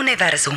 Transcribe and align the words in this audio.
Univerzum. 0.00 0.56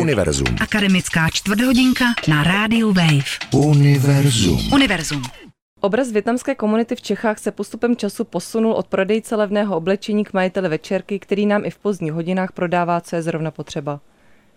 Univerzum. 0.00 0.46
Akademická 0.60 1.28
čtvrthodinka 1.32 2.04
na 2.28 2.42
rádiu 2.42 2.92
Wave. 2.92 3.38
Univerzum. 3.54 4.72
Univerzum. 4.72 5.22
Obraz 5.80 6.12
větnamské 6.12 6.54
komunity 6.54 6.96
v 6.96 7.02
Čechách 7.02 7.38
se 7.38 7.50
postupem 7.50 7.96
času 7.96 8.24
posunul 8.24 8.72
od 8.72 8.86
prodejce 8.86 9.36
levného 9.36 9.76
oblečení 9.76 10.24
k 10.24 10.32
majiteli 10.32 10.68
večerky, 10.68 11.18
který 11.18 11.46
nám 11.46 11.64
i 11.64 11.70
v 11.70 11.78
pozdních 11.78 12.12
hodinách 12.12 12.52
prodává, 12.52 13.00
co 13.00 13.16
je 13.16 13.22
zrovna 13.22 13.50
potřeba. 13.50 14.00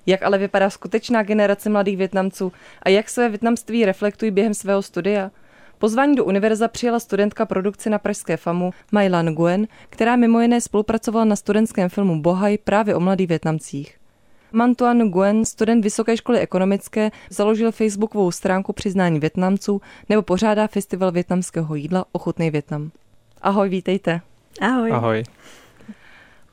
Jak 0.05 0.23
ale 0.23 0.37
vypadá 0.37 0.69
skutečná 0.69 1.23
generace 1.23 1.69
mladých 1.69 1.97
Větnamců 1.97 2.51
a 2.83 2.89
jak 2.89 3.09
své 3.09 3.29
větnamství 3.29 3.85
reflektují 3.85 4.31
během 4.31 4.53
svého 4.53 4.81
studia? 4.81 5.31
Pozvání 5.77 6.15
do 6.15 6.25
univerza 6.25 6.67
přijela 6.67 6.99
studentka 6.99 7.45
produkce 7.45 7.89
na 7.89 7.99
Pražské 7.99 8.37
FAMu 8.37 8.71
Mailan 8.91 9.33
Guen, 9.33 9.67
která 9.89 10.15
mimo 10.15 10.41
jiné 10.41 10.61
spolupracovala 10.61 11.25
na 11.25 11.35
studentském 11.35 11.89
filmu 11.89 12.21
Bohaj 12.21 12.57
právě 12.57 12.95
o 12.95 12.99
mladých 12.99 13.27
Větnamcích. 13.27 14.00
Mantuan 14.51 14.97
Nguyen, 14.97 15.45
student 15.45 15.83
Vysoké 15.83 16.17
školy 16.17 16.39
ekonomické, 16.39 17.11
založil 17.29 17.71
facebookovou 17.71 18.31
stránku 18.31 18.73
přiznání 18.73 19.19
Větnamců 19.19 19.81
nebo 20.09 20.21
pořádá 20.21 20.67
festival 20.67 21.11
větnamského 21.11 21.75
jídla 21.75 22.05
Ochutnej 22.11 22.51
Větnam. 22.51 22.91
Ahoj, 23.41 23.69
vítejte. 23.69 24.21
Ahoj. 24.61 24.91
Ahoj. 24.91 25.23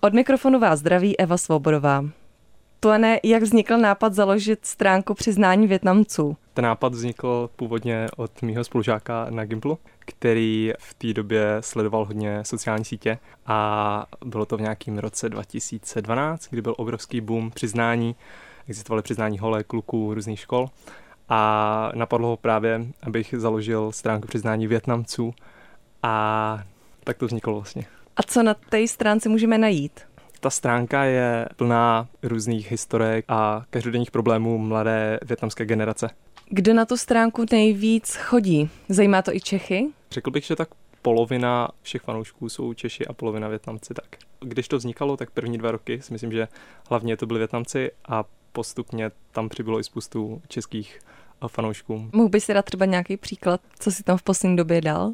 Od 0.00 0.14
mikrofonu 0.14 0.58
vás 0.58 0.78
zdraví 0.78 1.20
Eva 1.20 1.36
Svobodová. 1.36 2.04
Tuane, 2.80 3.20
jak 3.24 3.42
vznikl 3.42 3.78
nápad 3.78 4.14
založit 4.14 4.66
stránku 4.66 5.14
přiznání 5.14 5.66
Větnamců? 5.66 6.36
Ten 6.54 6.64
nápad 6.64 6.92
vznikl 6.92 7.50
původně 7.56 8.06
od 8.16 8.42
mýho 8.42 8.64
spolužáka 8.64 9.26
na 9.30 9.44
Gimplu, 9.44 9.78
který 9.98 10.72
v 10.78 10.94
té 10.94 11.12
době 11.12 11.56
sledoval 11.60 12.04
hodně 12.04 12.44
sociální 12.44 12.84
sítě 12.84 13.18
a 13.46 14.06
bylo 14.24 14.46
to 14.46 14.56
v 14.56 14.60
nějakém 14.60 14.98
roce 14.98 15.28
2012, 15.28 16.48
kdy 16.50 16.62
byl 16.62 16.74
obrovský 16.78 17.20
boom 17.20 17.50
přiznání. 17.50 18.16
Existovaly 18.68 19.02
přiznání 19.02 19.38
holé 19.38 19.64
kluků 19.64 20.14
různých 20.14 20.40
škol 20.40 20.70
a 21.28 21.92
napadlo 21.94 22.28
ho 22.28 22.36
právě, 22.36 22.86
abych 23.02 23.34
založil 23.38 23.92
stránku 23.92 24.28
přiznání 24.28 24.66
Větnamců 24.66 25.34
a 26.02 26.64
tak 27.04 27.16
to 27.18 27.26
vzniklo 27.26 27.54
vlastně. 27.54 27.84
A 28.16 28.22
co 28.22 28.42
na 28.42 28.54
té 28.54 28.88
stránce 28.88 29.28
můžeme 29.28 29.58
najít? 29.58 30.07
Ta 30.40 30.50
stránka 30.50 31.04
je 31.04 31.46
plná 31.56 32.08
různých 32.22 32.70
historek 32.70 33.24
a 33.28 33.64
každodenních 33.70 34.10
problémů 34.10 34.58
mladé 34.58 35.18
větnamské 35.24 35.64
generace. 35.64 36.10
Kdo 36.50 36.74
na 36.74 36.84
tu 36.84 36.96
stránku 36.96 37.44
nejvíc 37.52 38.14
chodí? 38.14 38.70
Zajímá 38.88 39.22
to 39.22 39.36
i 39.36 39.40
Čechy? 39.40 39.88
Řekl 40.10 40.30
bych, 40.30 40.44
že 40.44 40.56
tak 40.56 40.68
polovina 41.02 41.68
všech 41.82 42.02
fanoušků 42.02 42.48
jsou 42.48 42.74
Češi 42.74 43.06
a 43.06 43.12
polovina 43.12 43.48
Větnamci 43.48 43.94
tak. 43.94 44.06
Když 44.40 44.68
to 44.68 44.76
vznikalo, 44.76 45.16
tak 45.16 45.30
první 45.30 45.58
dva 45.58 45.70
roky 45.70 46.02
si 46.02 46.12
myslím, 46.12 46.32
že 46.32 46.48
hlavně 46.88 47.16
to 47.16 47.26
byli 47.26 47.38
Větnamci 47.38 47.90
a 48.08 48.24
postupně 48.52 49.10
tam 49.32 49.48
přibylo 49.48 49.80
i 49.80 49.84
spoustu 49.84 50.42
českých 50.48 51.00
fanoušků. 51.48 52.10
Mohl 52.12 52.28
bys 52.28 52.44
si 52.44 52.54
dát 52.54 52.64
třeba 52.64 52.84
nějaký 52.84 53.16
příklad, 53.16 53.60
co 53.78 53.92
si 53.92 54.02
tam 54.02 54.18
v 54.18 54.22
poslední 54.22 54.56
době 54.56 54.80
dal? 54.80 55.12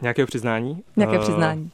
Nějakého 0.00 0.26
přiznání? 0.26 0.82
Nějaké 0.96 1.18
uh, 1.18 1.22
přiznání. 1.24 1.70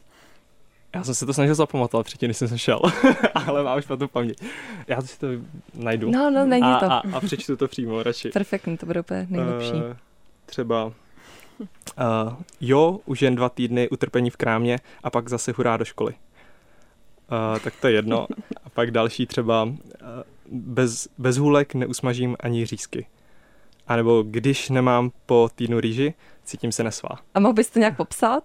Já 0.94 1.04
jsem 1.04 1.14
se 1.14 1.26
to 1.26 1.34
snažil 1.34 1.54
zapamatovat 1.54 2.06
předtím, 2.06 2.28
než 2.28 2.36
jsem 2.36 2.58
šel, 2.58 2.80
ale 3.46 3.62
mám 3.62 3.80
špatnou 3.80 4.08
paměť. 4.08 4.42
Já 4.86 5.02
si 5.02 5.18
to 5.18 5.26
najdu. 5.74 6.10
No, 6.10 6.30
no, 6.30 6.46
není 6.46 6.62
a, 6.62 6.78
to. 6.78 6.86
A, 6.86 7.02
a 7.12 7.20
přečtu 7.20 7.56
to 7.56 7.68
přímo 7.68 8.02
radši. 8.02 8.28
Perfektní, 8.28 8.76
to 8.76 8.86
bude 8.86 9.00
úplně 9.00 9.26
nejlepší. 9.30 9.72
Uh, 9.72 9.96
třeba 10.46 10.84
uh, 10.84 10.92
jo, 12.60 13.00
už 13.04 13.22
jen 13.22 13.34
dva 13.34 13.48
týdny 13.48 13.88
utrpení 13.88 14.30
v 14.30 14.36
krámě 14.36 14.78
a 15.02 15.10
pak 15.10 15.28
zase 15.28 15.52
hurá 15.56 15.76
do 15.76 15.84
školy. 15.84 16.14
Uh, 17.52 17.58
tak 17.58 17.74
to 17.80 17.86
je 17.86 17.92
jedno. 17.92 18.26
A 18.64 18.70
pak 18.70 18.90
další 18.90 19.26
třeba 19.26 19.62
uh, 19.62 19.72
bez, 20.50 21.08
bez 21.18 21.36
hůlek 21.36 21.74
neusmažím 21.74 22.36
ani 22.40 22.66
řízky. 22.66 23.06
A 23.86 23.96
nebo 23.96 24.22
když 24.22 24.70
nemám 24.70 25.10
po 25.26 25.50
týdnu 25.54 25.80
rýži, 25.80 26.14
cítím 26.44 26.72
se 26.72 26.84
nesvá. 26.84 27.08
A 27.34 27.40
mohl 27.40 27.54
bys 27.54 27.70
to 27.70 27.78
nějak 27.78 27.96
popsat? 27.96 28.44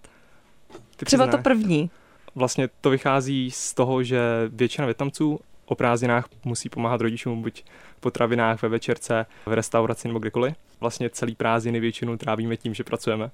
Ty 0.95 1.05
třeba 1.05 1.23
přiznáš? 1.23 1.39
to 1.39 1.43
první. 1.43 1.89
Vlastně 2.35 2.69
to 2.81 2.89
vychází 2.89 3.51
z 3.51 3.73
toho, 3.73 4.03
že 4.03 4.19
většina 4.49 4.85
Větnamců 4.85 5.39
o 5.65 5.75
prázdninách 5.75 6.25
musí 6.45 6.69
pomáhat 6.69 7.01
rodičům 7.01 7.41
buď 7.41 7.63
v 7.97 7.99
potravinách, 7.99 8.61
ve 8.61 8.69
večerce, 8.69 9.25
v 9.45 9.53
restauraci 9.53 10.07
nebo 10.07 10.19
kdekoliv. 10.19 10.55
Vlastně 10.79 11.09
celý 11.09 11.35
prázdniny 11.35 11.79
většinou 11.79 12.17
trávíme 12.17 12.57
tím, 12.57 12.73
že 12.73 12.83
pracujeme. 12.83 13.31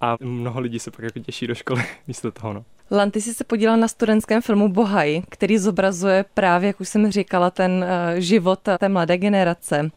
A 0.00 0.16
mnoho 0.20 0.60
lidí 0.60 0.78
se 0.78 0.90
pak 0.90 1.04
jako 1.04 1.18
těší 1.18 1.46
do 1.46 1.54
školy 1.54 1.82
místo 2.06 2.32
toho. 2.32 2.52
No. 2.52 2.64
Lan, 2.90 3.10
ty 3.10 3.20
jsi 3.20 3.34
se 3.34 3.44
podílel 3.44 3.76
na 3.76 3.88
studentském 3.88 4.42
filmu 4.42 4.68
Bohaj, 4.68 5.22
který 5.28 5.58
zobrazuje 5.58 6.24
právě, 6.34 6.66
jak 6.66 6.80
už 6.80 6.88
jsem 6.88 7.10
říkala, 7.10 7.50
ten 7.50 7.72
uh, 7.72 8.20
život 8.20 8.60
té 8.78 8.88
mladé 8.88 9.18
generace. 9.18 9.82
Mm. 9.82 9.90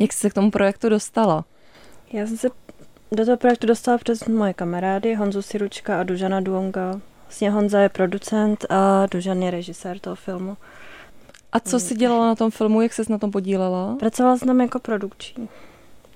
Jak 0.00 0.12
jsi 0.12 0.18
se 0.18 0.30
k 0.30 0.34
tomu 0.34 0.50
projektu 0.50 0.88
dostala? 0.88 1.44
Já 2.12 2.26
jsem 2.26 2.36
se 2.36 2.48
do 3.12 3.24
toho 3.24 3.36
projektu 3.36 3.66
dostala 3.66 3.98
přes 3.98 4.24
moje 4.24 4.54
kamarády 4.54 5.14
Honzu 5.14 5.42
Siručka 5.42 6.00
a 6.00 6.02
Dužana 6.02 6.40
Duonga. 6.40 7.00
Vlastně 7.32 7.50
Honza 7.50 7.80
je 7.80 7.88
producent 7.88 8.64
a 8.70 9.06
Dužan 9.10 9.42
je 9.42 9.50
režisér 9.50 9.98
toho 9.98 10.16
filmu. 10.16 10.56
A 11.52 11.60
co 11.60 11.80
jsi 11.80 11.94
dělala 11.94 12.26
na 12.26 12.34
tom 12.34 12.50
filmu, 12.50 12.80
jak 12.80 12.92
ses 12.92 13.08
na 13.08 13.18
tom 13.18 13.30
podílela? 13.30 13.96
Pracovala 13.98 14.38
jsem 14.38 14.48
tam 14.48 14.60
jako 14.60 14.78
produkční. 14.78 15.48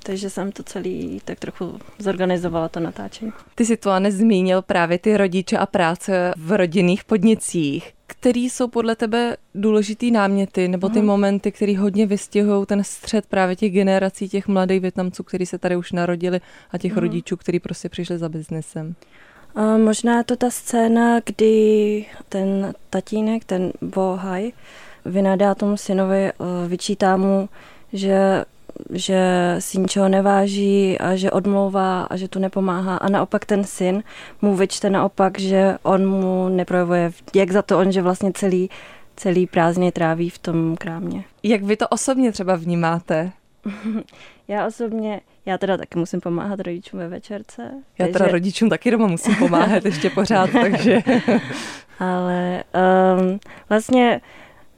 Takže 0.03 0.31
jsem 0.31 0.53
to 0.53 0.63
celý 0.63 1.21
tak 1.25 1.39
trochu 1.39 1.79
zorganizovala 1.99 2.69
to 2.69 2.81
natáčení. 2.81 3.33
Ty 3.55 3.65
si 3.65 3.77
to 3.77 4.01
nezmínil 4.01 4.63
právě 4.63 4.99
ty 4.99 5.17
rodiče 5.17 5.59
a 5.59 5.67
práce 5.67 6.33
v 6.37 6.57
rodinných 6.57 7.05
podnicích. 7.05 7.93
Který 8.07 8.51
jsou 8.51 8.69
podle 8.69 8.97
tebe 8.97 9.37
důležitý 9.55 10.11
náměty 10.11 10.69
nebo 10.69 10.89
ty 10.89 10.99
hmm. 10.99 11.09
momenty, 11.09 11.53
které 11.53 11.79
hodně 11.79 12.07
vystihují 12.07 12.67
ten 12.67 12.85
střed 12.85 13.27
právě 13.27 13.57
těch 13.57 13.73
generací 13.73 14.29
těch 14.29 14.49
mladých 14.49 14.81
Větnamců, 14.81 15.23
kteří 15.23 15.47
se 15.47 15.59
tady 15.59 15.77
už 15.77 15.93
narodili 15.93 16.41
a 16.71 16.79
těch 16.79 16.93
hmm. 16.93 17.01
rodičů, 17.01 17.37
kteří 17.37 17.61
prostě 17.61 17.89
přišli 17.89 18.19
za 18.19 18.29
biznesem? 18.29 18.95
A 19.57 19.77
možná 19.77 20.23
to 20.23 20.37
ta 20.37 20.51
scéna, 20.51 21.21
kdy 21.25 22.07
ten 22.29 22.75
tatínek, 22.91 23.45
ten 23.45 23.73
Bohaj, 23.83 24.53
vynadá 25.05 25.55
tomu 25.55 25.77
synovi, 25.77 26.33
vyčítá 26.69 27.17
mu, 27.17 27.49
že 27.93 28.45
že 28.91 29.21
si 29.59 29.79
ničeho 29.79 30.09
neváží 30.09 30.99
a 30.99 31.17
že 31.17 31.31
odmlouvá 31.31 32.03
a 32.03 32.17
že 32.17 32.29
tu 32.29 32.39
nepomáhá. 32.39 32.97
A 32.97 33.09
naopak 33.09 33.45
ten 33.45 33.65
syn 33.65 34.03
mu 34.43 34.57
vyčte 34.57 34.91
naopak, 34.91 35.39
že 35.39 35.79
on 35.83 36.07
mu 36.07 36.49
neprojevuje 36.49 37.13
jak 37.35 37.51
za 37.51 37.63
to 37.63 37.79
on, 37.79 37.93
že 37.93 38.03
vlastně 38.03 38.33
celý, 38.33 38.71
celý 39.17 39.47
prázdně 39.47 39.93
tráví 39.93 40.31
v 40.31 40.39
tom 40.39 40.77
krámě. 40.77 41.25
Jak 41.43 41.63
vy 41.63 41.77
to 41.77 41.89
osobně 41.89 42.33
třeba 42.33 42.57
vnímáte? 42.57 43.33
Já 44.49 44.67
osobně, 44.67 45.21
já 45.47 45.59
teda 45.59 45.77
taky 45.77 45.99
musím 45.99 46.21
pomáhat 46.21 46.61
rodičům 46.61 47.01
ve 47.01 47.09
večerce. 47.09 47.63
Já 47.99 48.07
takže... 48.07 48.13
teda 48.13 48.27
rodičům 48.29 48.71
taky 48.71 48.91
doma 48.91 49.07
musím 49.07 49.37
pomáhat 49.37 49.85
ještě 49.85 50.11
pořád, 50.11 50.51
takže... 50.63 50.99
Ale 51.99 52.65
um, 53.19 53.39
vlastně 53.69 54.21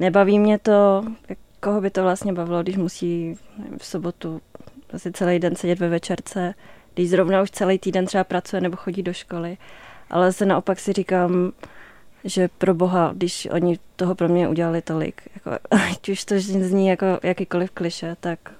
nebaví 0.00 0.38
mě 0.38 0.58
to, 0.58 1.04
koho 1.60 1.80
by 1.80 1.90
to 1.90 2.02
vlastně 2.02 2.32
bavilo, 2.32 2.62
když 2.62 2.76
musí 2.76 3.38
nevím, 3.58 3.78
v 3.78 3.86
sobotu 3.86 4.40
asi 4.92 5.12
celý 5.12 5.38
den 5.38 5.56
sedět 5.56 5.78
ve 5.78 5.88
večerce, 5.88 6.54
když 6.94 7.10
zrovna 7.10 7.42
už 7.42 7.50
celý 7.50 7.78
týden 7.78 8.06
třeba 8.06 8.24
pracuje 8.24 8.60
nebo 8.60 8.76
chodí 8.76 9.02
do 9.02 9.12
školy. 9.12 9.56
Ale 10.10 10.32
se 10.32 10.46
naopak 10.46 10.80
si 10.80 10.92
říkám, 10.92 11.52
že 12.24 12.48
pro 12.58 12.74
boha, 12.74 13.12
když 13.16 13.48
oni 13.50 13.78
toho 13.96 14.14
pro 14.14 14.28
mě 14.28 14.48
udělali 14.48 14.82
tolik, 14.82 15.22
jako, 15.34 15.50
ať 15.90 16.08
už 16.08 16.24
to 16.24 16.34
zní 16.38 16.88
jako 16.88 17.06
jakýkoliv 17.22 17.70
kliše, 17.70 18.16
tak, 18.20 18.38
tak 18.42 18.52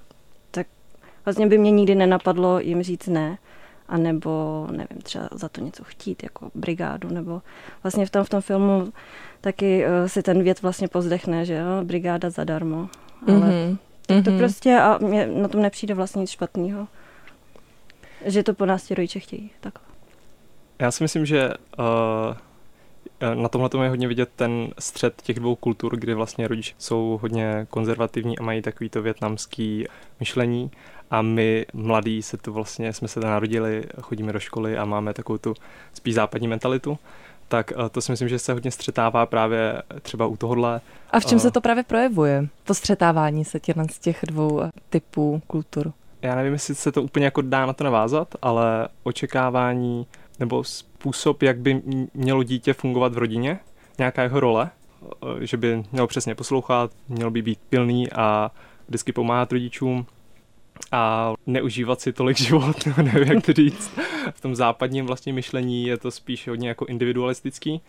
vlastně 1.29 1.47
by 1.47 1.59
mě 1.59 1.71
nikdy 1.71 1.95
nenapadlo 1.95 2.61
jim 2.61 2.83
říct 2.83 3.07
ne, 3.07 3.39
anebo 3.89 4.67
nevím, 4.71 5.03
třeba 5.03 5.29
za 5.33 5.49
to 5.49 5.61
něco 5.61 5.85
chtít, 5.85 6.23
jako 6.23 6.51
brigádu, 6.55 7.09
nebo 7.09 7.43
vlastně 7.83 8.07
v 8.07 8.11
tom, 8.11 8.25
v 8.25 8.29
tom 8.29 8.41
filmu 8.41 8.93
taky 9.41 9.85
uh, 9.85 10.07
si 10.07 10.23
ten 10.23 10.43
věd 10.43 10.63
vlastně 10.63 10.89
pozdechne, 10.89 11.45
že 11.45 11.55
jo, 11.55 11.85
brigáda 11.85 12.31
zadarmo, 12.31 12.89
ale 13.27 13.39
mm-hmm. 13.39 13.77
tak 14.07 14.25
to 14.25 14.31
mm-hmm. 14.31 14.39
prostě 14.39 14.79
a 14.79 14.99
mě 14.99 15.27
na 15.27 15.49
tom 15.49 15.63
nepřijde 15.63 15.95
vlastně 15.95 16.21
nic 16.21 16.31
špatného, 16.31 16.89
že 18.25 18.43
to 18.43 18.55
po 18.55 18.67
nás 18.67 18.85
ti 18.85 18.95
rodiče 18.95 19.21
chtějí, 19.21 19.51
tak. 19.61 19.79
Já 20.79 20.91
si 20.91 21.05
myslím, 21.05 21.27
že 21.27 21.51
uh, 21.79 23.35
na 23.35 23.49
tomhle 23.49 23.71
je 23.83 23.89
hodně 23.89 24.09
vidět 24.09 24.31
ten 24.37 24.69
střed 24.79 25.23
těch 25.23 25.37
dvou 25.37 25.55
kultur, 25.55 25.97
kdy 25.97 26.15
vlastně 26.15 26.49
rodiče 26.49 26.75
jsou 26.79 27.19
hodně 27.23 27.67
konzervativní 27.71 28.39
a 28.39 28.43
mají 28.43 28.63
takový 28.63 28.91
to 28.91 29.03
větnamský 29.03 29.87
myšlení 30.21 30.71
a 31.11 31.23
my 31.23 31.67
mladí 31.73 32.23
se 32.23 32.37
tu 32.37 32.53
vlastně, 32.53 32.93
jsme 32.93 33.09
se 33.09 33.21
narodili, 33.21 33.85
chodíme 34.01 34.33
do 34.33 34.41
školy 34.41 34.79
a 34.79 34.85
máme 34.85 35.15
takovou 35.15 35.39
tu 35.39 35.55
spíš 35.95 36.15
západní 36.15 36.49
mentalitu 36.49 36.99
tak 37.49 37.73
eh, 37.73 37.89
to 37.89 38.01
si 38.01 38.13
myslím, 38.13 38.29
že 38.29 38.39
se 38.39 38.53
hodně 38.53 38.71
střetává 38.71 39.27
právě 39.27 39.83
třeba 40.03 40.27
u 40.27 40.37
tohohle. 40.37 40.81
A 41.11 41.21
v 41.21 41.27
čem 41.27 41.39
se 41.39 41.51
to 41.51 41.61
právě 41.61 41.83
projevuje, 41.83 42.47
to 42.65 42.75
střetávání 42.75 43.45
se 43.45 43.61
těch, 43.61 43.77
z 43.91 43.99
těch 43.99 44.21
dvou 44.27 44.63
eh, 44.63 44.71
typů 44.91 45.43
kultur? 45.47 45.93
Já 46.23 46.35
nevím, 46.35 46.53
jestli 46.53 46.75
se 46.75 46.93
to 46.93 47.03
úplně 47.03 47.25
jako 47.25 47.43
dá 47.43 47.67
na 47.67 47.73
to 47.73 47.85
navázat, 47.85 48.35
ale 48.43 48.89
očekávání 49.03 50.07
nebo 50.41 50.65
způsob, 50.65 51.43
jak 51.43 51.59
by 51.59 51.83
mělo 52.15 52.43
dítě 52.43 52.73
fungovat 52.73 53.15
v 53.15 53.19
rodině, 53.19 53.59
nějaká 53.99 54.23
jeho 54.23 54.41
role, 54.41 54.71
eh, 55.23 55.47
že 55.47 55.57
by 55.57 55.85
měl 55.93 56.07
přesně 56.07 56.35
poslouchat, 56.35 56.91
měl 57.09 57.31
by 57.31 57.43
být 57.43 57.59
pilný 57.69 58.13
a 58.13 58.51
vždycky 58.89 59.13
pomáhat 59.13 59.53
rodičům 59.53 60.07
a 60.93 61.33
neužívat 61.47 62.01
si 62.01 62.13
tolik 62.13 62.37
život, 62.49 62.87
nevím 62.97 63.33
jak 63.33 63.47
to 63.47 63.53
říct. 63.53 63.91
V 64.35 64.41
tom 64.41 64.57
západním 64.57 65.07
vlastně 65.07 65.33
myšlení 65.33 65.85
je 65.85 65.99
to 65.99 66.11
spíš 66.11 66.49
hodně 66.49 66.69
jako 66.69 66.87
individualistický 66.87 67.81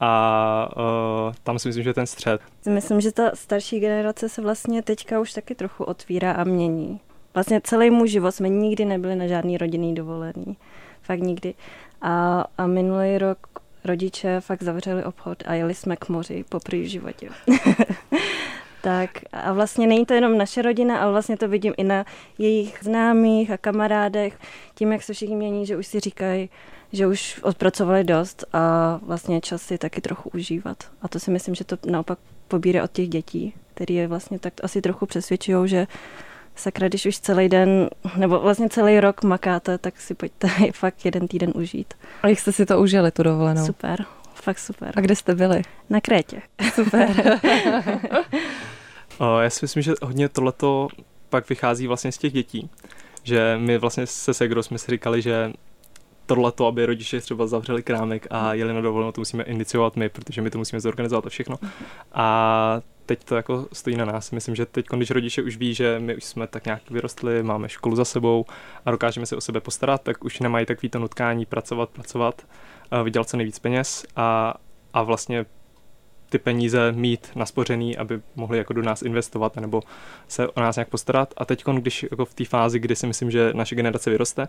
a 0.00 0.70
uh, 0.76 1.34
tam 1.42 1.58
si 1.58 1.68
myslím, 1.68 1.84
že 1.84 1.94
ten 1.94 2.06
střed. 2.06 2.40
Myslím, 2.68 3.00
že 3.00 3.12
ta 3.12 3.30
starší 3.34 3.80
generace 3.80 4.28
se 4.28 4.42
vlastně 4.42 4.82
teďka 4.82 5.20
už 5.20 5.32
taky 5.32 5.54
trochu 5.54 5.84
otvírá 5.84 6.32
a 6.32 6.44
mění. 6.44 7.00
Vlastně 7.34 7.60
celý 7.64 7.90
můj 7.90 8.08
život 8.08 8.32
jsme 8.32 8.48
nikdy 8.48 8.84
nebyli 8.84 9.16
na 9.16 9.26
žádný 9.26 9.58
rodinný 9.58 9.94
dovolený. 9.94 10.56
Fakt 11.02 11.20
nikdy. 11.20 11.54
A, 12.02 12.44
a 12.58 12.66
minulý 12.66 13.18
rok 13.18 13.38
rodiče 13.84 14.40
fakt 14.40 14.62
zavřeli 14.62 15.04
obchod 15.04 15.42
a 15.46 15.54
jeli 15.54 15.74
jsme 15.74 15.96
k 15.96 16.08
moři 16.08 16.44
po 16.48 16.58
v 16.58 16.84
životě. 16.84 17.28
tak 18.82 19.10
a 19.32 19.52
vlastně 19.52 19.86
není 19.86 20.06
to 20.06 20.14
jenom 20.14 20.38
naše 20.38 20.62
rodina, 20.62 20.98
ale 20.98 21.12
vlastně 21.12 21.36
to 21.36 21.48
vidím 21.48 21.74
i 21.76 21.84
na 21.84 22.04
jejich 22.38 22.78
známých 22.82 23.50
a 23.50 23.56
kamarádech, 23.56 24.38
tím, 24.74 24.92
jak 24.92 25.02
se 25.02 25.12
všichni 25.12 25.36
mění, 25.36 25.66
že 25.66 25.76
už 25.76 25.86
si 25.86 26.00
říkají, 26.00 26.50
že 26.92 27.06
už 27.06 27.40
odpracovali 27.42 28.04
dost 28.04 28.44
a 28.52 28.98
vlastně 29.02 29.40
čas 29.40 29.62
si 29.62 29.78
taky 29.78 30.00
trochu 30.00 30.30
užívat. 30.34 30.76
A 31.02 31.08
to 31.08 31.20
si 31.20 31.30
myslím, 31.30 31.54
že 31.54 31.64
to 31.64 31.76
naopak 31.86 32.18
pobírá 32.48 32.84
od 32.84 32.92
těch 32.92 33.08
dětí, 33.08 33.54
který 33.74 33.94
je 33.94 34.08
vlastně 34.08 34.38
tak 34.38 34.52
asi 34.62 34.82
trochu 34.82 35.06
přesvědčují, 35.06 35.68
že 35.68 35.86
sakra, 36.56 36.88
když 36.88 37.06
už 37.06 37.18
celý 37.18 37.48
den, 37.48 37.90
nebo 38.16 38.40
vlastně 38.40 38.68
celý 38.68 39.00
rok 39.00 39.22
makáte, 39.22 39.78
tak 39.78 40.00
si 40.00 40.14
pojďte 40.14 40.48
fakt 40.72 41.04
jeden 41.04 41.28
týden 41.28 41.52
užít. 41.54 41.94
A 42.22 42.28
jak 42.28 42.38
jste 42.38 42.52
si 42.52 42.66
to 42.66 42.80
užili, 42.80 43.10
tu 43.10 43.22
dovolenou? 43.22 43.66
Super, 43.66 44.04
fakt 44.42 44.58
super. 44.58 44.92
A 44.96 45.00
kde 45.00 45.16
jste 45.16 45.34
byli? 45.34 45.62
Na 45.90 46.00
Krétě. 46.00 46.42
Super. 46.74 47.40
Já 49.42 49.50
si 49.50 49.58
myslím, 49.64 49.82
že 49.82 49.92
hodně 50.02 50.28
tohleto 50.28 50.88
pak 51.28 51.48
vychází 51.48 51.86
vlastně 51.86 52.12
z 52.12 52.18
těch 52.18 52.32
dětí. 52.32 52.70
Že 53.22 53.56
my 53.60 53.78
vlastně 53.78 54.06
se 54.06 54.34
Segro 54.34 54.62
jsme 54.62 54.78
si 54.78 54.90
říkali, 54.90 55.22
že 55.22 55.52
tohleto, 56.26 56.66
aby 56.66 56.86
rodiče 56.86 57.20
třeba 57.20 57.46
zavřeli 57.46 57.82
krámek 57.82 58.26
a 58.30 58.54
jeli 58.54 58.74
na 58.74 58.80
dovolenou, 58.80 59.12
to 59.12 59.20
musíme 59.20 59.44
iniciovat 59.44 59.96
my, 59.96 60.08
protože 60.08 60.42
my 60.42 60.50
to 60.50 60.58
musíme 60.58 60.80
zorganizovat 60.80 61.26
a 61.26 61.30
všechno. 61.30 61.58
A 62.12 62.80
teď 63.06 63.24
to 63.24 63.36
jako 63.36 63.66
stojí 63.72 63.96
na 63.96 64.04
nás. 64.04 64.30
Myslím, 64.30 64.54
že 64.54 64.66
teď, 64.66 64.86
když 64.96 65.10
rodiče 65.10 65.42
už 65.42 65.56
ví, 65.56 65.74
že 65.74 65.98
my 65.98 66.16
už 66.16 66.24
jsme 66.24 66.46
tak 66.46 66.64
nějak 66.64 66.90
vyrostli, 66.90 67.42
máme 67.42 67.68
školu 67.68 67.96
za 67.96 68.04
sebou 68.04 68.44
a 68.86 68.90
dokážeme 68.90 69.26
se 69.26 69.36
o 69.36 69.40
sebe 69.40 69.60
postarat, 69.60 70.02
tak 70.02 70.24
už 70.24 70.40
nemají 70.40 70.66
takový 70.66 70.88
to 70.88 70.98
nutkání 70.98 71.46
pracovat, 71.46 71.90
pracovat, 71.90 72.46
vydělat 73.04 73.28
co 73.28 73.36
nejvíc 73.36 73.58
peněz 73.58 74.06
a, 74.16 74.54
a 74.92 75.02
vlastně 75.02 75.46
ty 76.30 76.38
peníze 76.38 76.92
mít 76.92 77.30
naspořený, 77.34 77.96
aby 77.96 78.20
mohli 78.36 78.58
jako 78.58 78.72
do 78.72 78.82
nás 78.82 79.02
investovat 79.02 79.56
nebo 79.56 79.82
se 80.28 80.48
o 80.48 80.60
nás 80.60 80.76
nějak 80.76 80.88
postarat. 80.88 81.34
A 81.36 81.44
teď, 81.44 81.64
když 81.64 82.06
jako 82.10 82.24
v 82.24 82.34
té 82.34 82.44
fázi, 82.44 82.78
kdy 82.78 82.96
si 82.96 83.06
myslím, 83.06 83.30
že 83.30 83.52
naše 83.54 83.74
generace 83.74 84.10
vyroste, 84.10 84.48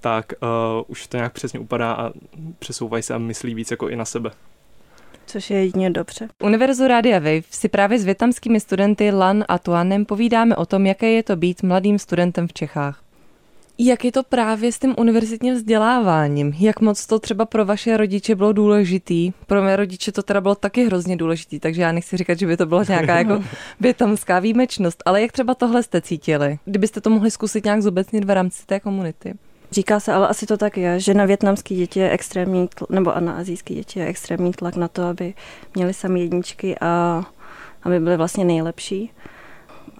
tak 0.00 0.32
uh, 0.42 0.48
už 0.86 1.06
to 1.06 1.16
nějak 1.16 1.32
přesně 1.32 1.60
upadá 1.60 1.92
a 1.92 2.10
přesouvají 2.58 3.02
se 3.02 3.14
a 3.14 3.18
myslí 3.18 3.54
víc 3.54 3.70
jako 3.70 3.88
i 3.88 3.96
na 3.96 4.04
sebe. 4.04 4.30
Což 5.26 5.50
je 5.50 5.64
jedině 5.64 5.90
dobře. 5.90 6.28
Univerzu 6.42 6.88
Rádia 6.88 7.18
Wave 7.18 7.42
si 7.50 7.68
právě 7.68 7.98
s 7.98 8.04
větnamskými 8.04 8.60
studenty 8.60 9.10
Lan 9.10 9.44
a 9.48 9.58
Tuanem 9.58 10.04
povídáme 10.04 10.56
o 10.56 10.66
tom, 10.66 10.86
jaké 10.86 11.10
je 11.10 11.22
to 11.22 11.36
být 11.36 11.62
mladým 11.62 11.98
studentem 11.98 12.48
v 12.48 12.52
Čechách. 12.52 13.02
Jak 13.82 14.04
je 14.04 14.12
to 14.12 14.22
právě 14.22 14.72
s 14.72 14.78
tím 14.78 14.94
univerzitním 14.98 15.54
vzděláváním? 15.54 16.54
Jak 16.58 16.80
moc 16.80 17.06
to 17.06 17.18
třeba 17.18 17.44
pro 17.44 17.64
vaše 17.64 17.96
rodiče 17.96 18.34
bylo 18.34 18.52
důležitý? 18.52 19.32
Pro 19.46 19.62
mé 19.62 19.76
rodiče 19.76 20.12
to 20.12 20.22
teda 20.22 20.40
bylo 20.40 20.54
taky 20.54 20.86
hrozně 20.86 21.16
důležitý, 21.16 21.60
takže 21.60 21.82
já 21.82 21.92
nechci 21.92 22.16
říkat, 22.16 22.38
že 22.38 22.46
by 22.46 22.56
to 22.56 22.66
byla 22.66 22.84
nějaká 22.88 23.18
jako 23.18 23.44
větamská 23.80 24.38
výjimečnost, 24.38 25.02
ale 25.06 25.22
jak 25.22 25.32
třeba 25.32 25.54
tohle 25.54 25.82
jste 25.82 26.00
cítili? 26.00 26.58
Kdybyste 26.64 27.00
to 27.00 27.10
mohli 27.10 27.30
zkusit 27.30 27.64
nějak 27.64 27.82
zobecnit 27.82 28.24
v 28.24 28.30
rámci 28.30 28.66
té 28.66 28.80
komunity? 28.80 29.34
Říká 29.70 30.00
se, 30.00 30.12
ale 30.12 30.28
asi 30.28 30.46
to 30.46 30.56
tak 30.56 30.76
je, 30.76 31.00
že 31.00 31.14
na 31.14 31.24
větnamské 31.24 31.74
děti 31.74 32.00
je 32.00 32.10
extrémní, 32.10 32.68
tlak, 32.68 32.90
nebo 32.90 33.16
a 33.16 33.20
na 33.20 33.32
azijské 33.32 33.74
děti 33.74 34.00
je 34.00 34.06
extrémní 34.06 34.52
tlak 34.52 34.76
na 34.76 34.88
to, 34.88 35.02
aby 35.02 35.34
měli 35.74 35.94
sami 35.94 36.20
jedničky 36.20 36.76
a 36.80 37.24
aby 37.82 38.00
byly 38.00 38.16
vlastně 38.16 38.44
nejlepší. 38.44 39.12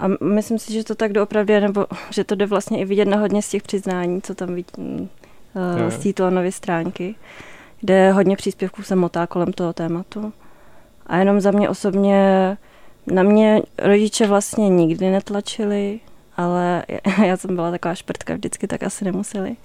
A 0.00 0.08
myslím 0.25 0.58
si, 0.58 0.73
že 0.73 0.85
to 0.85 0.94
tak 0.94 1.12
doopravdy 1.12 1.61
nebo 1.61 1.87
že 2.11 2.25
to 2.25 2.35
jde 2.35 2.47
vlastně 2.47 2.81
i 2.81 2.85
vidět 2.85 3.08
na 3.08 3.17
hodně 3.17 3.43
z 3.43 3.49
těch 3.49 3.62
přiznání, 3.62 4.23
co 4.23 4.35
tam 4.35 4.55
vidím 4.55 5.08
uh, 5.55 5.91
z 5.91 5.99
té 5.99 6.12
Toanovy 6.12 6.52
stránky, 6.52 7.14
kde 7.81 8.12
hodně 8.12 8.37
příspěvků 8.37 8.82
se 8.82 8.97
motá 8.97 9.26
kolem 9.26 9.52
toho 9.52 9.73
tématu. 9.73 10.32
A 11.06 11.17
jenom 11.17 11.41
za 11.41 11.50
mě 11.50 11.69
osobně, 11.69 12.56
na 13.06 13.23
mě 13.23 13.62
rodiče 13.79 14.26
vlastně 14.26 14.69
nikdy 14.69 15.11
netlačili, 15.11 16.00
ale 16.37 16.85
já 17.26 17.37
jsem 17.37 17.56
byla 17.56 17.70
taková 17.70 17.94
šprtka 17.94 18.35
vždycky, 18.35 18.67
tak 18.67 18.82
asi 18.82 19.05
nemuseli. 19.05 19.56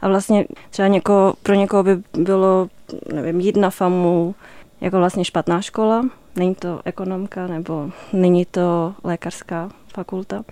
A 0.00 0.08
vlastně 0.08 0.44
třeba 0.70 0.88
někoho, 0.88 1.34
pro 1.42 1.54
někoho 1.54 1.82
by 1.82 2.02
bylo, 2.18 2.68
nevím, 3.12 3.40
jít 3.40 3.56
na 3.56 3.70
FAMu 3.70 4.34
jako 4.80 4.96
vlastně 4.96 5.24
špatná 5.24 5.60
škola, 5.60 6.04
není 6.36 6.54
to 6.54 6.80
ekonomka 6.84 7.46
nebo 7.46 7.90
není 8.12 8.44
to 8.44 8.94
lékařská 9.04 9.70
fakulta, 9.94 10.44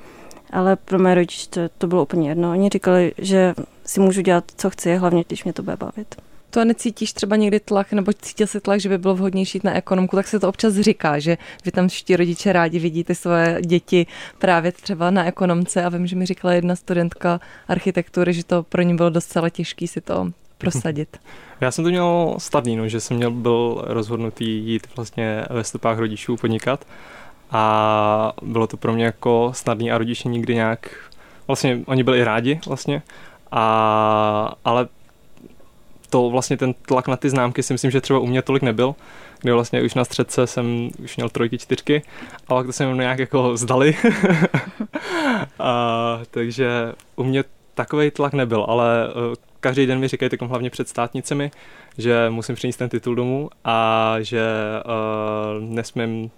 ale 0.50 0.76
pro 0.76 0.98
mé 0.98 1.14
rodiče 1.14 1.48
to, 1.50 1.60
to 1.78 1.86
bylo 1.86 2.02
úplně 2.02 2.28
jedno. 2.28 2.50
Oni 2.50 2.68
říkali, 2.68 3.12
že 3.18 3.54
si 3.86 4.00
můžu 4.00 4.20
dělat, 4.20 4.44
co 4.56 4.70
chci, 4.70 4.96
hlavně 4.96 5.24
když 5.28 5.44
mě 5.44 5.52
to 5.52 5.62
bude 5.62 5.76
bavit. 5.76 6.14
To 6.50 6.64
necítíš 6.64 7.12
třeba 7.12 7.36
někdy 7.36 7.60
tlak, 7.60 7.92
nebo 7.92 8.12
cítil 8.12 8.46
si 8.46 8.60
tlak, 8.60 8.80
že 8.80 8.88
by 8.88 8.98
bylo 8.98 9.14
vhodnější 9.14 9.56
jít 9.56 9.64
na 9.64 9.74
ekonomku, 9.74 10.16
tak 10.16 10.28
se 10.28 10.40
to 10.40 10.48
občas 10.48 10.74
říká, 10.74 11.18
že 11.18 11.38
vy 11.64 11.70
tam 11.72 11.88
všichni 11.88 12.16
rodiče 12.16 12.52
rádi 12.52 12.78
vidíte 12.78 13.14
svoje 13.14 13.58
děti 13.62 14.06
právě 14.38 14.72
třeba 14.72 15.10
na 15.10 15.24
ekonomce 15.24 15.84
a 15.84 15.88
vím, 15.88 16.06
že 16.06 16.16
mi 16.16 16.26
říkala 16.26 16.54
jedna 16.54 16.76
studentka 16.76 17.40
architektury, 17.68 18.32
že 18.32 18.44
to 18.44 18.62
pro 18.62 18.82
ní 18.82 18.96
bylo 18.96 19.10
docela 19.10 19.48
těžké 19.48 19.86
si 19.86 20.00
to 20.00 20.32
prosadit. 20.60 21.20
Já 21.60 21.70
jsem 21.70 21.84
to 21.84 21.90
měl 21.90 22.34
snadný, 22.38 22.76
no, 22.76 22.88
že 22.88 23.00
jsem 23.00 23.16
měl 23.16 23.30
byl 23.30 23.84
rozhodnutý 23.86 24.44
jít 24.44 24.86
vlastně 24.96 25.44
ve 25.50 25.64
stopách 25.64 25.98
rodičů 25.98 26.36
podnikat 26.36 26.86
a 27.50 28.32
bylo 28.42 28.66
to 28.66 28.76
pro 28.76 28.92
mě 28.92 29.04
jako 29.04 29.50
snadný 29.54 29.92
a 29.92 29.98
rodiče 29.98 30.28
nikdy 30.28 30.54
nějak, 30.54 30.96
vlastně 31.46 31.80
oni 31.86 32.02
byli 32.02 32.18
i 32.18 32.24
rádi 32.24 32.60
vlastně, 32.66 33.02
a, 33.50 34.54
ale 34.64 34.88
to 36.10 36.30
vlastně 36.30 36.56
ten 36.56 36.74
tlak 36.74 37.08
na 37.08 37.16
ty 37.16 37.30
známky 37.30 37.62
si 37.62 37.74
myslím, 37.74 37.90
že 37.90 38.00
třeba 38.00 38.18
u 38.18 38.26
mě 38.26 38.42
tolik 38.42 38.62
nebyl, 38.62 38.94
kdy 39.40 39.52
vlastně 39.52 39.82
už 39.82 39.94
na 39.94 40.04
středce 40.04 40.46
jsem 40.46 40.90
už 41.04 41.16
měl 41.16 41.28
trojky, 41.28 41.58
čtyřky, 41.58 42.02
a 42.48 42.54
pak 42.54 42.66
to 42.66 42.72
se 42.72 42.84
nějak 42.94 43.18
jako 43.18 43.56
zdali. 43.56 43.96
a, 45.58 46.20
takže 46.30 46.92
u 47.16 47.24
mě 47.24 47.44
takový 47.74 48.10
tlak 48.10 48.32
nebyl, 48.32 48.66
ale 48.68 49.08
každý 49.60 49.86
den 49.86 49.98
mi 49.98 50.08
říkají 50.08 50.30
takom 50.30 50.48
hlavně 50.48 50.70
před 50.70 50.88
státnicemi, 50.88 51.50
že 51.98 52.30
musím 52.30 52.54
přinést 52.54 52.76
ten 52.76 52.88
titul 52.88 53.14
domů 53.14 53.50
a 53.64 54.16
že 54.20 54.42
uh, 54.84 55.64
nesmím 55.64 56.30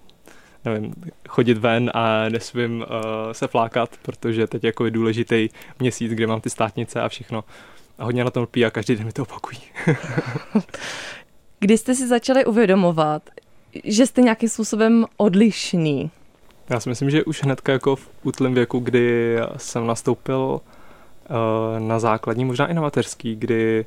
nevím, 0.64 0.94
chodit 1.28 1.58
ven 1.58 1.90
a 1.94 2.28
nesmím 2.28 2.80
uh, 2.80 2.86
se 3.32 3.46
flákat, 3.46 3.90
protože 4.02 4.46
teď 4.46 4.64
jako 4.64 4.84
je 4.84 4.90
důležitý 4.90 5.48
měsíc, 5.78 6.12
kde 6.12 6.26
mám 6.26 6.40
ty 6.40 6.50
státnice 6.50 7.00
a 7.00 7.08
všechno 7.08 7.44
a 7.98 8.04
hodně 8.04 8.24
na 8.24 8.30
tom 8.30 8.42
lpí 8.42 8.64
a 8.64 8.70
každý 8.70 8.96
den 8.96 9.06
mi 9.06 9.12
to 9.12 9.22
opakují. 9.22 9.60
Kdy 11.60 11.78
jste 11.78 11.94
si 11.94 12.08
začali 12.08 12.44
uvědomovat, 12.44 13.22
že 13.84 14.06
jste 14.06 14.22
nějakým 14.22 14.48
způsobem 14.48 15.06
odlišný? 15.16 16.10
Já 16.70 16.80
si 16.80 16.88
myslím, 16.88 17.10
že 17.10 17.24
už 17.24 17.42
hnedka 17.42 17.72
jako 17.72 17.96
v 17.96 18.08
útlém 18.22 18.54
věku, 18.54 18.78
kdy 18.78 19.36
jsem 19.56 19.86
nastoupil 19.86 20.38
uh, 20.38 20.81
na 21.78 21.98
základní, 21.98 22.44
možná 22.44 22.66
i 22.66 22.74
na 22.74 22.82
mateřský, 22.82 23.36
kdy 23.36 23.84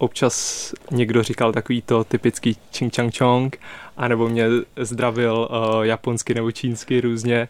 občas 0.00 0.74
někdo 0.90 1.22
říkal 1.22 1.52
takový 1.52 1.82
to 1.82 2.04
typický 2.04 2.56
ching 2.72 2.96
chang 2.96 3.18
chong, 3.18 3.58
anebo 3.96 4.28
mě 4.28 4.46
zdravil 4.76 5.48
uh, 5.50 5.82
japonsky 5.82 6.34
nebo 6.34 6.52
čínsky 6.52 7.00
různě 7.00 7.48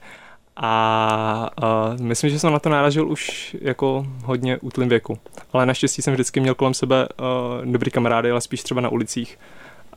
a 0.56 1.50
uh, 1.62 2.00
myslím, 2.00 2.30
že 2.30 2.38
jsem 2.38 2.52
na 2.52 2.58
to 2.58 2.68
náražil 2.68 3.08
už 3.08 3.56
jako 3.60 4.06
hodně 4.24 4.58
útlým 4.58 4.88
věku. 4.88 5.18
Ale 5.52 5.66
naštěstí 5.66 6.02
jsem 6.02 6.14
vždycky 6.14 6.40
měl 6.40 6.54
kolem 6.54 6.74
sebe 6.74 7.08
uh, 7.08 7.72
dobrý 7.72 7.90
kamarády, 7.90 8.30
ale 8.30 8.40
spíš 8.40 8.62
třeba 8.62 8.80
na 8.80 8.88
ulicích 8.88 9.38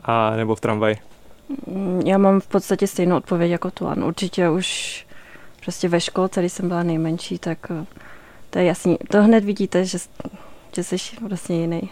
a 0.03 0.35
nebo 0.35 0.55
v 0.55 0.61
tramvaji. 0.61 0.97
Mm, 1.67 2.01
já 2.05 2.17
mám 2.17 2.39
v 2.39 2.47
podstatě 2.47 2.87
stejnou 2.87 3.17
odpověď 3.17 3.51
jako 3.51 3.71
tu. 3.71 3.87
Ano, 3.87 4.07
určitě 4.07 4.49
už 4.49 5.05
prostě 5.63 5.89
ve 5.89 6.01
školce, 6.01 6.39
když 6.39 6.53
jsem 6.53 6.67
byla 6.67 6.83
nejmenší, 6.83 7.39
tak 7.39 7.57
uh, 7.69 7.85
to 8.53 8.59
je 8.59 8.65
jasný. 8.65 8.97
To 9.07 9.23
hned 9.23 9.43
vidíte, 9.43 9.85
že, 9.85 9.97
že 10.75 10.83
jsi 10.83 10.97
vlastně 11.27 11.61
jiný. 11.61 11.89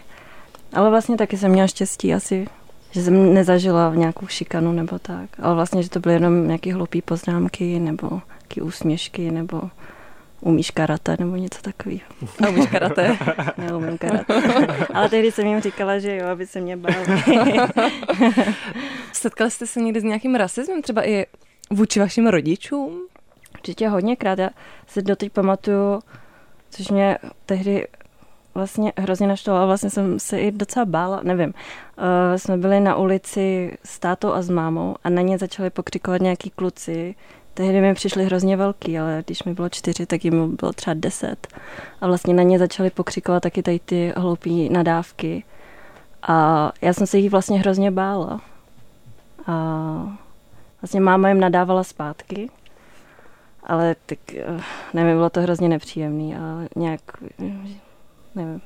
Ale 0.73 0.89
vlastně 0.89 1.17
taky 1.17 1.37
jsem 1.37 1.51
měla 1.51 1.67
štěstí 1.67 2.13
asi, 2.13 2.47
že 2.91 3.03
jsem 3.03 3.33
nezažila 3.33 3.89
v 3.89 3.97
nějakou 3.97 4.27
šikanu 4.27 4.71
nebo 4.71 4.99
tak. 4.99 5.29
Ale 5.39 5.55
vlastně, 5.55 5.83
že 5.83 5.89
to 5.89 5.99
byly 5.99 6.15
jenom 6.15 6.47
nějaké 6.47 6.73
hloupé 6.73 7.01
poznámky 7.01 7.79
nebo 7.79 8.09
nějaké 8.09 8.61
úsměšky 8.61 9.31
nebo 9.31 9.61
umíš 10.41 10.71
karate 10.71 11.15
nebo 11.19 11.35
něco 11.35 11.61
takového. 11.61 12.05
A 12.45 12.49
umíš 12.49 12.69
karate? 12.69 13.17
Neumím 13.57 13.97
karate. 13.97 14.33
Ale 14.93 15.09
tehdy 15.09 15.31
jsem 15.31 15.47
jim 15.47 15.61
říkala, 15.61 15.99
že 15.99 16.15
jo, 16.15 16.27
aby 16.27 16.47
se 16.47 16.61
mě 16.61 16.77
báli. 16.77 17.05
Setkali 19.13 19.51
jste 19.51 19.67
se 19.67 19.79
někdy 19.79 19.99
s 19.99 20.03
nějakým 20.03 20.35
rasismem, 20.35 20.81
třeba 20.81 21.07
i 21.07 21.25
vůči 21.71 21.99
vašim 21.99 22.27
rodičům? 22.27 23.01
Určitě 23.53 23.87
hodněkrát. 23.87 24.39
Já 24.39 24.49
si 24.87 25.01
doteď 25.01 25.31
pamatuju, 25.31 25.99
což 26.71 26.89
mě 26.89 27.17
tehdy 27.45 27.87
vlastně 28.53 28.93
hrozně 28.97 29.27
naštvalo 29.27 29.59
a 29.59 29.65
vlastně 29.65 29.89
jsem 29.89 30.19
se 30.19 30.39
i 30.39 30.51
docela 30.51 30.85
bála, 30.85 31.19
nevím. 31.23 31.49
Uh, 31.49 32.37
jsme 32.37 32.57
byli 32.57 32.79
na 32.79 32.95
ulici 32.95 33.77
s 33.83 33.99
tátou 33.99 34.33
a 34.33 34.41
s 34.41 34.49
mámou 34.49 34.95
a 35.03 35.09
na 35.09 35.21
ně 35.21 35.37
začali 35.37 35.69
pokřikovat 35.69 36.21
nějaký 36.21 36.49
kluci. 36.49 37.15
Tehdy 37.53 37.81
mi 37.81 37.93
přišli 37.93 38.25
hrozně 38.25 38.57
velký, 38.57 38.99
ale 38.99 39.23
když 39.25 39.43
mi 39.43 39.53
bylo 39.53 39.69
čtyři, 39.69 40.05
tak 40.05 40.25
jim 40.25 40.55
bylo 40.55 40.73
třeba 40.73 40.93
deset. 40.93 41.47
A 42.01 42.07
vlastně 42.07 42.33
na 42.33 42.43
ně 42.43 42.59
začali 42.59 42.89
pokřikovat 42.89 43.43
taky 43.43 43.63
tady 43.63 43.79
ty 43.79 44.13
hloupé 44.17 44.49
nadávky. 44.49 45.43
A 46.23 46.71
já 46.81 46.93
jsem 46.93 47.07
se 47.07 47.17
jich 47.17 47.31
vlastně 47.31 47.59
hrozně 47.59 47.91
bála. 47.91 48.41
A 49.47 50.17
vlastně 50.81 51.01
máma 51.01 51.29
jim 51.29 51.39
nadávala 51.39 51.83
zpátky, 51.83 52.49
ale 53.63 53.95
tak 54.05 54.19
eh, 54.33 54.61
nevím, 54.93 55.15
bylo 55.15 55.29
to 55.29 55.41
hrozně 55.41 55.69
nepříjemný 55.69 56.35
a 56.35 56.59
nějak 56.75 57.01
nevím, 58.35 58.61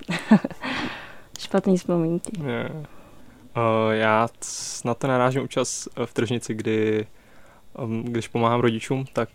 špatný 1.39 1.77
vzpomínky. 1.77 2.31
Yeah. 2.43 2.71
Uh, 3.57 3.91
já 3.91 4.27
na 4.85 4.93
to 4.93 5.07
narážím 5.07 5.41
občas 5.41 5.87
v 6.05 6.13
tržnici, 6.13 6.53
kdy 6.53 7.07
um, 7.79 8.03
když 8.03 8.27
pomáhám 8.27 8.59
rodičům, 8.59 9.05
tak 9.13 9.29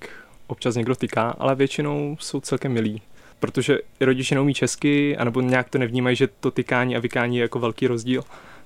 občas 0.46 0.74
někdo 0.74 0.94
tyká, 0.94 1.34
ale 1.38 1.54
většinou 1.54 2.16
jsou 2.20 2.40
celkem 2.40 2.72
milí. 2.72 3.02
Protože 3.38 3.78
rodiče 4.00 4.34
neumí 4.34 4.54
česky, 4.54 5.16
anebo 5.16 5.40
nějak 5.40 5.68
to 5.68 5.78
nevnímají, 5.78 6.16
že 6.16 6.28
to 6.40 6.50
tykání 6.50 6.96
a 6.96 7.00
vykání 7.00 7.36
je 7.36 7.42
jako 7.42 7.58
velký 7.58 7.86
rozdíl, 7.86 8.22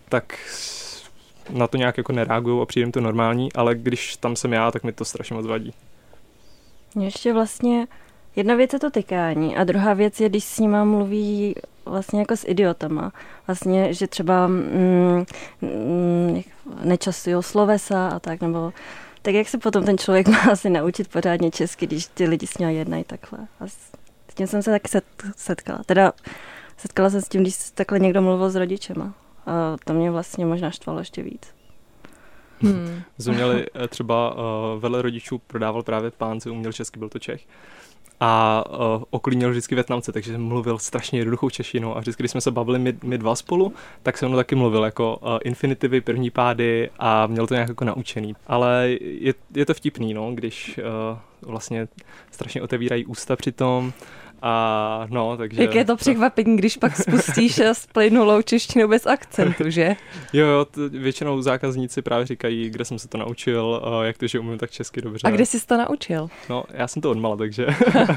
tak 0.08 0.38
na 1.50 1.66
to 1.66 1.76
nějak 1.76 1.96
jako 1.96 2.12
nereagují 2.12 2.62
a 2.62 2.66
přijde 2.66 2.90
to 2.90 3.00
normální, 3.00 3.52
ale 3.52 3.74
když 3.74 4.16
tam 4.16 4.36
jsem 4.36 4.52
já, 4.52 4.70
tak 4.70 4.84
mi 4.84 4.92
to 4.92 5.04
strašně 5.04 5.36
moc 5.36 5.46
vadí. 5.46 5.74
Mě 6.94 7.06
ještě 7.06 7.32
vlastně 7.32 7.86
Jedna 8.36 8.54
věc 8.54 8.72
je 8.72 8.78
to 8.78 8.90
tykání 8.90 9.56
a 9.56 9.64
druhá 9.64 9.94
věc 9.94 10.20
je, 10.20 10.28
když 10.28 10.44
s 10.44 10.58
nima 10.58 10.84
mluví 10.84 11.54
vlastně 11.84 12.20
jako 12.20 12.36
s 12.36 12.48
idiotama. 12.48 13.12
Vlastně, 13.46 13.94
že 13.94 14.06
třeba 14.06 14.46
mm, 14.46 15.24
mm, 15.60 16.42
nečasují 16.84 17.36
slovesa 17.40 18.08
a 18.08 18.18
tak, 18.18 18.40
nebo 18.40 18.72
tak 19.22 19.34
jak 19.34 19.48
se 19.48 19.58
potom 19.58 19.84
ten 19.84 19.98
člověk 19.98 20.28
má 20.28 20.38
asi 20.38 20.70
naučit 20.70 21.08
pořádně 21.08 21.50
česky, 21.50 21.86
když 21.86 22.06
ty 22.06 22.26
lidi 22.26 22.46
s 22.46 22.58
ním 22.58 22.68
jednají 22.68 23.04
takhle. 23.04 23.38
A 23.60 23.66
s 23.66 24.34
tím 24.34 24.46
jsem 24.46 24.62
se 24.62 24.70
taky 24.70 24.88
setkala. 25.36 25.78
Teda 25.86 26.12
setkala 26.76 27.10
se 27.10 27.22
s 27.22 27.28
tím, 27.28 27.42
když 27.42 27.56
takhle 27.74 27.98
někdo 27.98 28.22
mluvil 28.22 28.50
s 28.50 28.56
rodičema. 28.56 29.14
A 29.46 29.76
to 29.84 29.92
mě 29.92 30.10
vlastně 30.10 30.46
možná 30.46 30.70
štvalo 30.70 30.98
ještě 30.98 31.22
víc. 31.22 31.54
Hmm. 32.64 33.02
Jsme 33.18 33.34
měli 33.34 33.66
eh, 33.74 33.88
třeba 33.88 34.34
uh, 34.34 34.40
vele 34.80 35.02
rodičů 35.02 35.38
prodával 35.38 35.82
právě 35.82 36.10
pán, 36.10 36.40
co 36.40 36.52
uměl 36.52 36.72
česky, 36.72 36.98
byl 36.98 37.08
to 37.08 37.18
Čech 37.18 37.46
a 38.20 38.64
uh, 38.70 39.02
oklínil 39.10 39.50
vždycky 39.50 39.74
Větnamce, 39.74 40.12
takže 40.12 40.38
mluvil 40.38 40.78
strašně 40.78 41.18
jednoduchou 41.18 41.50
češtinou 41.50 41.96
a 41.96 42.00
vždycky, 42.00 42.22
když 42.22 42.30
jsme 42.30 42.40
se 42.40 42.50
bavili 42.50 42.78
my, 42.78 42.98
my 43.02 43.18
dva 43.18 43.34
spolu, 43.34 43.72
tak 44.02 44.18
se 44.18 44.28
mnou 44.28 44.36
taky 44.36 44.54
mluvil 44.54 44.84
jako 44.84 45.16
uh, 45.16 45.38
infinitivy, 45.44 46.00
první 46.00 46.30
pády 46.30 46.90
a 46.98 47.26
měl 47.26 47.46
to 47.46 47.54
nějak 47.54 47.68
jako 47.68 47.84
naučený. 47.84 48.36
Ale 48.46 48.88
je, 49.00 49.34
je 49.54 49.66
to 49.66 49.74
vtipný, 49.74 50.14
no, 50.14 50.32
když 50.34 50.78
uh, 50.78 51.18
vlastně 51.50 51.88
strašně 52.30 52.62
otevírají 52.62 53.06
ústa 53.06 53.36
při 53.36 53.52
tom 53.52 53.92
a 54.46 55.06
no, 55.10 55.36
takže... 55.36 55.62
Jak 55.62 55.74
je 55.74 55.84
to 55.84 55.96
překvapení, 55.96 56.56
když 56.56 56.76
pak 56.76 56.96
spustíš 56.96 57.58
s 57.58 57.86
plynulou 57.86 58.42
češtinu 58.42 58.88
bez 58.88 59.06
akcentu, 59.06 59.70
že? 59.70 59.96
Jo, 60.32 60.46
jo, 60.46 60.64
t- 60.64 60.88
většinou 60.88 61.42
zákazníci 61.42 62.02
právě 62.02 62.26
říkají, 62.26 62.70
kde 62.70 62.84
jsem 62.84 62.98
se 62.98 63.08
to 63.08 63.18
naučil, 63.18 63.82
jak 64.02 64.18
to, 64.18 64.26
že 64.26 64.38
umím 64.38 64.58
tak 64.58 64.70
česky 64.70 65.02
dobře. 65.02 65.28
A 65.28 65.30
kde 65.30 65.46
jsi 65.46 65.66
to 65.66 65.76
naučil? 65.76 66.28
No, 66.50 66.64
já 66.70 66.88
jsem 66.88 67.02
to 67.02 67.10
odmala, 67.10 67.36
takže 67.36 67.66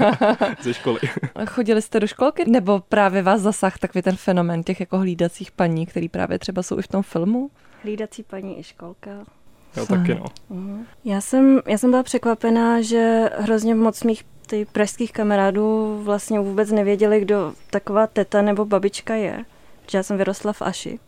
ze 0.62 0.74
školy. 0.74 1.00
Chodili 1.48 1.82
jste 1.82 2.00
do 2.00 2.08
školky? 2.08 2.50
Nebo 2.50 2.80
právě 2.80 3.22
vás 3.22 3.42
zasah 3.42 3.78
takový 3.78 4.02
ten 4.02 4.16
fenomen 4.16 4.64
těch 4.64 4.80
jako 4.80 4.98
hlídacích 4.98 5.52
paní, 5.52 5.86
který 5.86 6.10
právě 6.10 6.40
třeba 6.40 6.64
jsou 6.64 6.80
i 6.80 6.82
v 6.82 6.88
tom 6.88 7.04
filmu? 7.04 7.50
Hlídací 7.84 8.24
paní 8.24 8.60
i 8.60 8.64
školka. 8.64 9.12
Jo, 9.78 9.86
taky 9.86 10.16
no. 10.16 10.26
Uh-huh. 10.52 10.86
Já 11.06 11.22
jsem, 11.22 11.62
já 11.68 11.78
jsem 11.78 11.90
byla 11.90 12.04
překvapená, 12.04 12.82
že 12.82 13.30
hrozně 13.38 13.76
moc 13.76 14.04
mých 14.04 14.24
ty 14.48 14.66
pražských 14.66 15.12
kamarádů 15.12 16.00
vlastně 16.04 16.40
vůbec 16.40 16.72
nevěděli, 16.72 17.22
kdo 17.22 17.54
taková 17.70 18.08
teta 18.08 18.42
nebo 18.42 18.66
babička 18.66 19.16
je. 19.16 19.46
Protože 19.86 19.98
já 19.98 20.04
jsem 20.04 20.18
vyrostla 20.18 20.54
v 20.54 20.62
Aši. 20.62 21.00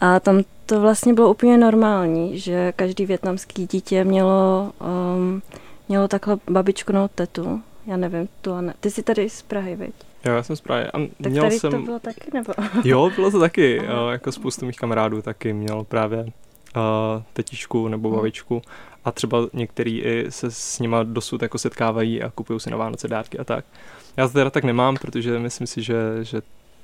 A 0.00 0.20
tam 0.20 0.42
to 0.66 0.80
vlastně 0.80 1.14
bylo 1.14 1.30
úplně 1.30 1.58
normální, 1.58 2.38
že 2.38 2.72
každý 2.76 3.06
větnamský 3.06 3.66
dítě 3.66 4.04
mělo, 4.04 4.72
um, 5.16 5.42
mělo 5.88 6.08
takhle 6.08 6.38
babičku 6.50 6.92
nebo 6.92 7.08
tetu. 7.08 7.62
Já 7.86 7.96
nevím, 7.96 8.28
tu 8.40 8.60
ne. 8.60 8.74
Ty 8.80 8.90
jsi 8.90 9.02
tady 9.02 9.30
z 9.30 9.42
Prahy, 9.42 9.76
viď? 9.76 9.94
Jo, 10.24 10.32
já 10.32 10.42
jsem 10.42 10.56
z 10.56 10.60
Prahy. 10.60 10.84
A 10.84 10.98
tak 11.22 11.32
měl 11.32 11.44
tady 11.44 11.58
jsem... 11.58 11.70
to 11.70 11.78
bylo 11.78 11.98
taky, 11.98 12.30
nebo? 12.34 12.52
jo, 12.84 13.10
bylo 13.16 13.30
to 13.30 13.40
taky. 13.40 13.76
jo, 13.76 14.08
jako 14.08 14.32
spoustu 14.32 14.66
mých 14.66 14.76
kamarádů 14.76 15.22
taky 15.22 15.52
měl 15.52 15.84
právě 15.84 16.18
uh, 16.76 17.22
tetičku 17.32 17.88
nebo 17.88 18.08
mhm. 18.08 18.16
babičku 18.16 18.62
a 19.04 19.12
třeba 19.12 19.38
některý 19.52 20.00
i 20.00 20.26
se 20.28 20.50
s 20.50 20.78
nima 20.78 21.02
dosud 21.02 21.42
jako 21.42 21.58
setkávají 21.58 22.22
a 22.22 22.30
kupují 22.30 22.60
si 22.60 22.70
na 22.70 22.76
Vánoce 22.76 23.08
dárky 23.08 23.38
a 23.38 23.44
tak. 23.44 23.64
Já 24.16 24.26
to 24.28 24.32
teda 24.32 24.50
tak 24.50 24.64
nemám, 24.64 24.96
protože 24.96 25.38
myslím 25.38 25.66
si, 25.66 25.82
že, 25.82 25.96
že 26.22 26.42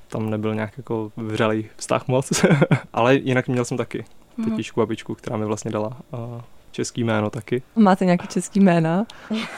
tam 0.08 0.30
nebyl 0.30 0.54
nějak 0.54 0.76
jako 0.76 1.12
vřelý 1.16 1.68
vztah 1.76 2.08
moc, 2.08 2.44
ale 2.92 3.14
jinak 3.14 3.48
měl 3.48 3.64
jsem 3.64 3.76
taky 3.76 4.04
tetičku, 4.44 4.80
babičku, 4.80 5.14
která 5.14 5.36
mi 5.36 5.44
vlastně 5.44 5.70
dala 5.70 5.96
uh, 6.10 6.40
český 6.72 7.04
jméno 7.04 7.30
taky. 7.30 7.62
Máte 7.76 8.04
nějaký 8.04 8.26
český 8.26 8.60
jména? 8.60 9.06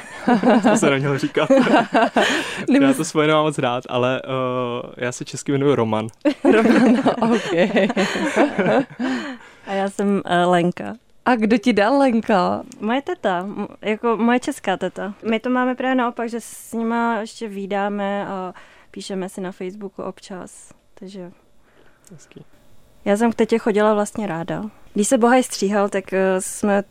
to 0.62 0.76
se 0.76 0.90
neměl 0.90 1.18
říkat. 1.18 1.48
já 2.80 2.94
to 2.96 3.04
svoje 3.04 3.26
nemám 3.26 3.44
moc 3.44 3.58
rád, 3.58 3.84
ale 3.88 4.22
uh, 4.22 4.90
já 4.96 5.12
se 5.12 5.24
česky 5.24 5.52
jmenuji 5.52 5.74
Roman. 5.74 6.06
Roman, 6.44 6.98
ok. 7.34 7.52
A 9.66 9.72
já 9.72 9.90
jsem 9.90 10.08
uh, 10.14 10.50
Lenka. 10.50 10.94
A 11.24 11.36
kdo 11.36 11.58
ti 11.58 11.72
dal 11.72 11.98
Lenka? 11.98 12.62
Moje 12.80 13.02
teta, 13.02 13.46
jako 13.80 14.16
moje 14.16 14.40
česká 14.40 14.76
teta. 14.76 15.14
My 15.30 15.40
to 15.40 15.50
máme 15.50 15.74
právě 15.74 15.94
naopak, 15.94 16.28
že 16.28 16.40
s 16.40 16.72
nima 16.72 17.20
ještě 17.20 17.48
výdáme 17.48 18.26
a 18.26 18.54
píšeme 18.90 19.28
si 19.28 19.40
na 19.40 19.52
Facebooku 19.52 20.02
občas. 20.02 20.72
Takže... 20.94 21.32
Hezký. 22.12 22.44
Já 23.04 23.16
jsem 23.16 23.32
k 23.32 23.34
tetě 23.34 23.58
chodila 23.58 23.94
vlastně 23.94 24.26
ráda. 24.26 24.62
Když 24.94 25.08
se 25.08 25.18
Bohaj 25.18 25.42
stříhal, 25.42 25.88
tak 25.88 26.12
eh, 26.12 26.40
jsme 26.40 26.82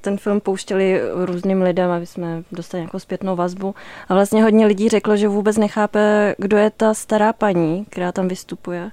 ten 0.00 0.18
film 0.18 0.40
pouštěli 0.40 1.00
různým 1.14 1.62
lidem, 1.62 1.90
aby 1.90 2.06
jsme 2.06 2.42
dostali 2.52 2.80
nějakou 2.80 2.98
zpětnou 2.98 3.36
vazbu. 3.36 3.74
A 4.08 4.14
vlastně 4.14 4.42
hodně 4.42 4.66
lidí 4.66 4.88
řeklo, 4.88 5.16
že 5.16 5.28
vůbec 5.28 5.56
nechápe, 5.56 6.34
kdo 6.38 6.56
je 6.56 6.70
ta 6.70 6.94
stará 6.94 7.32
paní, 7.32 7.84
která 7.84 8.12
tam 8.12 8.28
vystupuje 8.28 8.90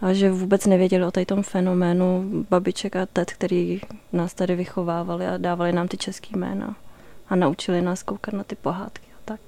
a 0.00 0.12
že 0.12 0.30
vůbec 0.30 0.66
nevěděli 0.66 1.04
o 1.04 1.10
tom 1.26 1.42
fenoménu 1.42 2.30
babiček 2.50 2.96
a 2.96 3.06
tet, 3.06 3.32
který 3.32 3.80
nás 4.12 4.34
tady 4.34 4.56
vychovávali 4.56 5.26
a 5.26 5.36
dávali 5.36 5.72
nám 5.72 5.88
ty 5.88 5.96
český 5.96 6.38
jména 6.38 6.76
a 7.28 7.36
naučili 7.36 7.82
nás 7.82 8.02
koukat 8.02 8.34
na 8.34 8.44
ty 8.44 8.54
pohádky 8.56 9.06
a 9.16 9.18
tak. 9.24 9.40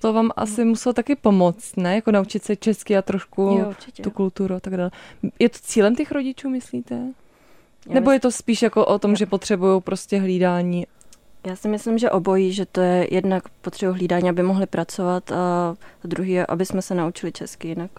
To 0.00 0.12
vám 0.12 0.30
asi 0.36 0.64
muselo 0.64 0.92
taky 0.92 1.16
pomoct, 1.16 1.76
ne? 1.76 1.94
Jako 1.94 2.10
naučit 2.10 2.44
se 2.44 2.56
česky 2.56 2.96
a 2.96 3.02
trošku 3.02 3.42
jo, 3.42 3.72
tu 4.02 4.10
kulturu 4.10 4.54
a 4.54 4.60
tak 4.60 4.76
dále. 4.76 4.90
Je 5.38 5.48
to 5.48 5.58
cílem 5.62 5.96
těch 5.96 6.12
rodičů, 6.12 6.48
myslíte? 6.48 6.94
Já 6.94 7.94
Nebo 7.94 8.10
je 8.10 8.20
to 8.20 8.30
spíš 8.30 8.62
jako 8.62 8.86
o 8.86 8.98
tom, 8.98 9.16
že 9.16 9.26
potřebují 9.26 9.80
prostě 9.82 10.20
hlídání? 10.20 10.86
Já 11.46 11.56
si 11.56 11.68
myslím, 11.68 11.98
že 11.98 12.10
obojí, 12.10 12.52
že 12.52 12.66
to 12.66 12.80
je 12.80 13.14
jednak 13.14 13.48
potřebují 13.48 13.98
hlídání, 13.98 14.28
aby 14.28 14.42
mohli 14.42 14.66
pracovat 14.66 15.32
a 15.32 15.76
druhý 16.04 16.30
je, 16.30 16.46
aby 16.46 16.66
jsme 16.66 16.82
se 16.82 16.94
naučili 16.94 17.32
česky 17.32 17.68
jinak 17.68 17.90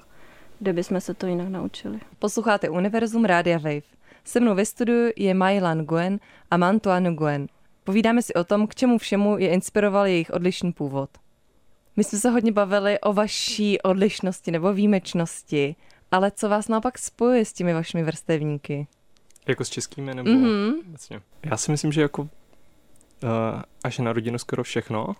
kde 0.59 0.73
bychom 0.73 1.01
se 1.01 1.13
to 1.13 1.27
jinak 1.27 1.47
naučili. 1.47 1.99
Posloucháte 2.19 2.69
Univerzum 2.69 3.25
Rádia 3.25 3.57
Wave. 3.57 3.81
Se 4.23 4.39
mnou 4.39 4.55
ve 4.55 4.65
studiu 4.65 5.11
je 5.15 5.33
Mailan 5.33 5.85
Guen 5.85 6.19
a 6.51 6.57
Mantuan 6.57 7.15
Guen. 7.15 7.47
Povídáme 7.83 8.21
si 8.21 8.33
o 8.33 8.43
tom, 8.43 8.67
k 8.67 8.75
čemu 8.75 8.97
všemu 8.97 9.37
je 9.37 9.49
inspiroval 9.49 10.05
jejich 10.05 10.29
odlišný 10.29 10.71
původ. 10.71 11.09
My 11.95 12.03
jsme 12.03 12.19
se 12.19 12.29
hodně 12.29 12.51
bavili 12.51 12.99
o 12.99 13.13
vaší 13.13 13.81
odlišnosti 13.81 14.51
nebo 14.51 14.73
výjimečnosti, 14.73 15.75
ale 16.11 16.31
co 16.31 16.49
vás 16.49 16.67
naopak 16.67 16.97
spojuje 16.97 17.45
s 17.45 17.53
těmi 17.53 17.73
vašimi 17.73 18.03
vrstevníky? 18.03 18.87
Jako 19.47 19.65
s 19.65 19.69
českými 19.69 20.15
nebo 20.15 20.29
mm-hmm. 20.29 20.73
vlastně? 20.89 21.21
Já 21.45 21.57
si 21.57 21.71
myslím, 21.71 21.91
že 21.91 22.01
jako 22.01 22.21
uh, 22.21 22.29
až 23.83 23.97
na 23.97 24.13
rodinu 24.13 24.37
skoro 24.37 24.63
všechno, 24.63 25.15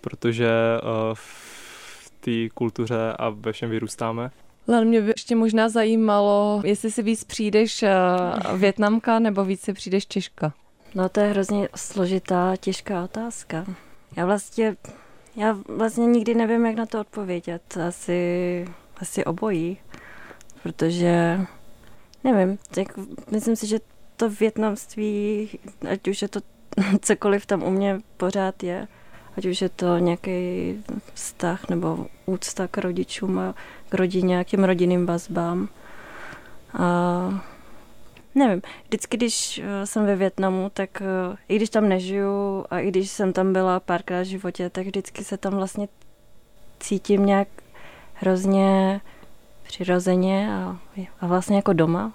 protože 0.00 0.50
uh, 0.82 0.90
v 1.14 2.12
té 2.20 2.48
kultuře 2.54 3.12
a 3.18 3.28
ve 3.28 3.52
všem 3.52 3.70
vyrůstáme. 3.70 4.30
Len 4.70 4.88
mě 4.88 5.00
by 5.00 5.08
ještě 5.10 5.36
možná 5.36 5.68
zajímalo, 5.68 6.62
jestli 6.64 6.90
si 6.90 7.02
víc 7.02 7.24
přijdeš 7.24 7.82
uh, 7.82 8.58
Větnamka 8.58 9.18
nebo 9.18 9.44
víc 9.44 9.60
si 9.60 9.72
přijdeš 9.72 10.06
Češka. 10.06 10.52
No 10.94 11.08
to 11.08 11.20
je 11.20 11.30
hrozně 11.30 11.68
složitá, 11.76 12.56
těžká 12.56 13.04
otázka. 13.04 13.64
Já 14.16 14.26
vlastně, 14.26 14.76
Já 15.36 15.58
vlastně 15.68 16.06
nikdy 16.06 16.34
nevím, 16.34 16.66
jak 16.66 16.76
na 16.76 16.86
to 16.86 17.00
odpovědět. 17.00 17.76
Asi, 17.88 18.64
asi 18.96 19.24
obojí, 19.24 19.78
protože 20.62 21.40
nevím, 22.24 22.58
tak 22.70 22.98
myslím 23.30 23.56
si, 23.56 23.66
že 23.66 23.78
to 24.16 24.30
větnamství, 24.30 25.48
ať 25.90 26.08
už 26.08 26.22
je 26.22 26.28
to 26.28 26.40
cokoliv 27.00 27.46
tam 27.46 27.62
u 27.62 27.70
mě 27.70 28.00
pořád 28.16 28.62
je, 28.62 28.88
ať 29.36 29.46
už 29.46 29.62
je 29.62 29.68
to 29.68 29.98
nějaký 29.98 30.74
vztah 31.14 31.68
nebo 31.68 32.06
úcta 32.26 32.68
k 32.68 32.78
rodičům 32.78 33.38
a 33.38 33.54
k 33.88 33.94
rodině 33.94 34.40
a 34.40 34.44
k 34.44 34.46
těm 34.46 34.64
rodinným 34.64 35.06
vazbám. 35.06 35.68
A 36.78 37.44
nevím, 38.34 38.62
vždycky, 38.84 39.16
když 39.16 39.60
eh, 39.64 39.86
jsem 39.86 40.06
ve 40.06 40.16
Větnamu, 40.16 40.70
tak 40.74 41.02
eh, 41.02 41.36
i 41.48 41.56
když 41.56 41.70
tam 41.70 41.88
nežiju 41.88 42.64
a 42.70 42.78
i 42.78 42.88
když 42.88 43.10
jsem 43.10 43.32
tam 43.32 43.52
byla 43.52 43.80
párkrát 43.80 44.20
v 44.20 44.24
životě, 44.24 44.70
tak 44.70 44.86
vždycky 44.86 45.24
se 45.24 45.36
tam 45.36 45.52
vlastně 45.52 45.88
cítím 46.80 47.26
nějak 47.26 47.48
hrozně 48.14 49.00
přirozeně 49.62 50.54
a, 50.54 50.78
a 51.20 51.26
vlastně 51.26 51.56
jako 51.56 51.72
doma. 51.72 52.12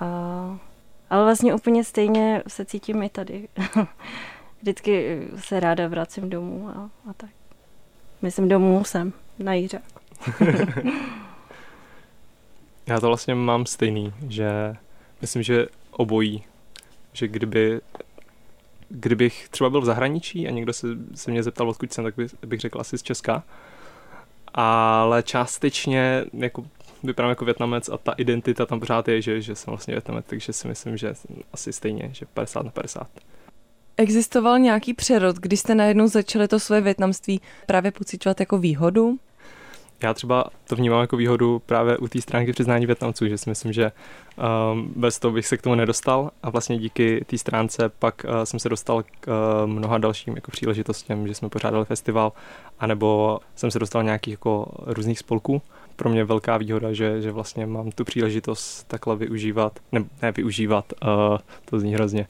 A, 0.00 0.06
ale 1.10 1.24
vlastně 1.24 1.54
úplně 1.54 1.84
stejně 1.84 2.42
se 2.48 2.64
cítím 2.64 3.02
i 3.02 3.08
tady. 3.08 3.48
Vždycky 4.66 5.22
se 5.36 5.60
ráda 5.60 5.88
vracím 5.88 6.30
domů 6.30 6.68
a, 6.68 6.90
a 7.10 7.12
tak. 7.16 7.30
Myslím 8.22 8.48
domů 8.48 8.84
jsem, 8.84 9.12
na 9.38 9.54
Jíře. 9.54 9.80
Já 12.86 13.00
to 13.00 13.06
vlastně 13.06 13.34
mám 13.34 13.66
stejný, 13.66 14.12
že 14.28 14.76
myslím, 15.20 15.42
že 15.42 15.66
obojí. 15.90 16.44
Že 17.12 17.28
kdyby 17.28 17.80
kdybych 18.88 19.48
třeba 19.48 19.70
byl 19.70 19.80
v 19.80 19.84
zahraničí 19.84 20.48
a 20.48 20.50
někdo 20.50 20.72
se, 20.72 20.88
se 21.14 21.30
mě 21.30 21.42
zeptal, 21.42 21.70
odkud 21.70 21.92
jsem, 21.92 22.04
tak 22.04 22.16
bych, 22.16 22.34
bych 22.46 22.60
řekl 22.60 22.80
asi 22.80 22.98
z 22.98 23.02
Česka. 23.02 23.42
Ale 24.54 25.22
částečně 25.22 26.24
jako 26.32 26.64
vypadám 27.02 27.30
jako 27.30 27.44
větnamec 27.44 27.88
a 27.88 27.98
ta 27.98 28.12
identita 28.12 28.66
tam 28.66 28.80
pořád 28.80 29.08
je, 29.08 29.22
že, 29.22 29.40
že 29.40 29.54
jsem 29.54 29.70
vlastně 29.70 29.94
větnamec, 29.94 30.24
takže 30.28 30.52
si 30.52 30.68
myslím, 30.68 30.96
že 30.96 31.14
asi 31.52 31.72
stejně, 31.72 32.10
že 32.12 32.26
50 32.26 32.62
na 32.62 32.70
50. 32.70 33.08
Existoval 33.98 34.58
nějaký 34.58 34.94
přerod, 34.94 35.36
když 35.36 35.60
jste 35.60 35.74
najednou 35.74 36.06
začali 36.06 36.48
to 36.48 36.60
své 36.60 36.80
větnamství 36.80 37.40
právě 37.66 37.90
pocitovat 37.90 38.40
jako 38.40 38.58
výhodu? 38.58 39.18
Já 40.02 40.14
třeba 40.14 40.44
to 40.68 40.76
vnímám 40.76 41.00
jako 41.00 41.16
výhodu 41.16 41.62
právě 41.66 41.98
u 41.98 42.08
té 42.08 42.20
stránky 42.20 42.52
přiznání 42.52 42.86
Větnamců, 42.86 43.28
že 43.28 43.38
si 43.38 43.50
myslím, 43.50 43.72
že 43.72 43.92
um, 44.72 44.92
bez 44.96 45.18
toho 45.18 45.32
bych 45.32 45.46
se 45.46 45.56
k 45.56 45.62
tomu 45.62 45.74
nedostal 45.74 46.30
a 46.42 46.50
vlastně 46.50 46.78
díky 46.78 47.24
té 47.26 47.38
stránce 47.38 47.88
pak 47.98 48.26
uh, 48.28 48.42
jsem 48.44 48.60
se 48.60 48.68
dostal 48.68 49.02
k 49.02 49.28
uh, 49.28 49.70
mnoha 49.70 49.98
dalším 49.98 50.34
jako 50.34 50.50
příležitostem, 50.50 51.28
že 51.28 51.34
jsme 51.34 51.48
pořádali 51.48 51.84
festival, 51.84 52.32
anebo 52.78 53.38
jsem 53.54 53.70
se 53.70 53.78
dostal 53.78 54.02
nějakých 54.02 54.32
jako 54.32 54.66
různých 54.86 55.18
spolků. 55.18 55.62
Pro 55.96 56.10
mě 56.10 56.24
velká 56.24 56.56
výhoda, 56.56 56.92
že, 56.92 57.22
že 57.22 57.32
vlastně 57.32 57.66
mám 57.66 57.90
tu 57.90 58.04
příležitost 58.04 58.84
takhle 58.88 59.16
využívat, 59.16 59.78
ne, 59.92 60.04
ne 60.22 60.32
využívat, 60.32 60.92
uh, 61.02 61.38
to 61.64 61.80
zní 61.80 61.94
hrozně, 61.94 62.26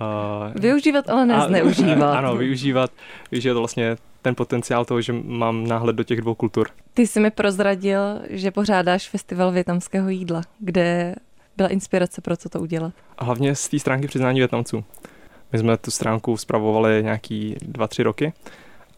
Uh, 0.00 0.60
využívat, 0.62 1.10
ale 1.10 1.26
ne 1.26 1.40
zneužívat. 1.46 2.14
Ano, 2.18 2.36
využívat, 2.36 2.90
využívat 3.30 3.58
vlastně 3.58 3.96
ten 4.22 4.34
potenciál 4.34 4.84
toho, 4.84 5.00
že 5.00 5.12
mám 5.12 5.66
náhled 5.66 5.96
do 5.96 6.04
těch 6.04 6.20
dvou 6.20 6.34
kultur. 6.34 6.68
Ty 6.94 7.06
jsi 7.06 7.20
mi 7.20 7.30
prozradil, 7.30 8.00
že 8.30 8.50
pořádáš 8.50 9.08
festival 9.08 9.52
větnamského 9.52 10.08
jídla, 10.08 10.42
kde 10.58 11.14
byla 11.56 11.68
inspirace 11.68 12.20
pro 12.20 12.36
co 12.36 12.48
to 12.48 12.60
udělat. 12.60 12.92
A 13.18 13.24
hlavně 13.24 13.54
z 13.54 13.68
té 13.68 13.78
stránky 13.78 14.06
přiznání 14.06 14.40
Větnamců. 14.40 14.84
My 15.52 15.58
jsme 15.58 15.76
tu 15.76 15.90
stránku 15.90 16.36
zpravovali 16.36 17.02
nějaký 17.02 17.56
dva, 17.62 17.88
tři 17.88 18.02
roky 18.02 18.32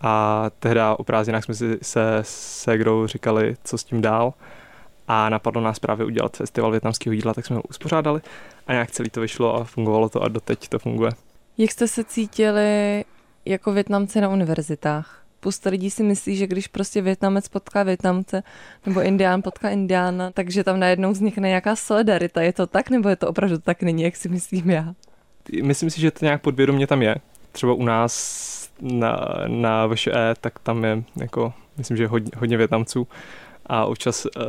a 0.00 0.44
tehdy 0.58 0.80
o 0.96 1.04
prázdninách 1.04 1.44
jsme 1.44 1.54
si 1.54 1.78
se 1.82 2.18
Segrou 2.22 3.06
říkali, 3.06 3.56
co 3.64 3.78
s 3.78 3.84
tím 3.84 4.02
dál 4.02 4.34
a 5.08 5.28
napadlo 5.28 5.62
nás 5.62 5.78
právě 5.78 6.06
udělat 6.06 6.36
festival 6.36 6.70
větnamského 6.70 7.14
jídla, 7.14 7.34
tak 7.34 7.46
jsme 7.46 7.56
ho 7.56 7.62
uspořádali 7.62 8.20
a 8.66 8.72
nějak 8.72 8.90
celý 8.90 9.10
to 9.10 9.20
vyšlo 9.20 9.54
a 9.54 9.64
fungovalo 9.64 10.08
to 10.08 10.22
a 10.22 10.28
doteď 10.28 10.68
to 10.68 10.78
funguje. 10.78 11.10
Jak 11.58 11.70
jste 11.70 11.88
se 11.88 12.04
cítili 12.04 13.04
jako 13.44 13.72
Větnamci 13.72 14.20
na 14.20 14.28
univerzitách? 14.28 15.22
Spousta 15.40 15.70
lidí 15.70 15.90
si 15.90 16.02
myslí, 16.02 16.36
že 16.36 16.46
když 16.46 16.66
prostě 16.68 17.02
Větnamec 17.02 17.48
potká 17.48 17.83
Větnamce 17.83 18.42
nebo 18.87 19.02
Indián 19.02 19.42
potká 19.42 19.68
Indiána, 19.68 20.31
takže 20.31 20.64
tam 20.64 20.81
najednou 20.81 21.12
vznikne 21.12 21.48
nějaká 21.48 21.76
solidarita. 21.76 22.42
Je 22.42 22.52
to 22.52 22.66
tak, 22.66 22.90
nebo 22.90 23.09
je 23.09 23.16
to 23.16 23.28
opravdu 23.28 23.59
tak 23.59 23.83
není, 23.83 24.02
jak 24.02 24.16
si 24.16 24.28
myslím 24.28 24.70
já? 24.70 24.94
Myslím 25.62 25.90
si, 25.90 26.00
že 26.00 26.11
to 26.11 26.24
nějak 26.24 26.42
podvědomě 26.42 26.87
tam 26.87 27.02
je. 27.02 27.16
Třeba 27.52 27.72
u 27.72 27.85
nás 27.85 28.68
na, 28.81 29.18
na 29.46 29.87
VŠE, 29.87 30.35
tak 30.40 30.59
tam 30.59 30.85
je 30.85 31.02
jako, 31.16 31.52
myslím, 31.78 31.96
že 31.96 32.07
hodně, 32.07 32.31
hodně 32.37 32.57
Větnamců 32.57 33.07
a 33.66 33.85
občas 33.85 34.26
uh, 34.26 34.42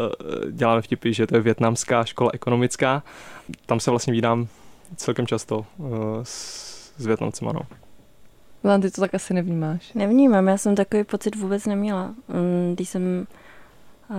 děláme 0.52 0.82
vtipy, 0.82 1.14
že 1.14 1.28
to 1.28 1.36
je 1.36 1.42
větnamská 1.42 2.06
škola 2.06 2.32
ekonomická. 2.34 3.04
Tam 3.66 3.80
se 3.80 3.92
vlastně 3.92 4.14
vídám 4.14 4.48
celkem 4.96 5.28
často 5.28 5.66
uh, 5.78 5.88
s, 6.24 6.94
s 6.98 7.06
Větnamcema, 7.06 7.52
no. 7.52 7.62
Milan, 8.64 8.82
ty 8.82 8.92
to 8.92 9.02
tak 9.02 9.16
asi 9.16 9.34
nevnímáš. 9.34 9.94
Nevnímám, 9.94 10.48
já 10.48 10.58
jsem 10.58 10.76
takový 10.76 11.04
pocit 11.04 11.36
vůbec 11.36 11.66
neměla. 11.66 12.08
Mm, 12.08 12.74
když 12.76 12.90
jsem, 12.90 13.28
uh, 14.10 14.18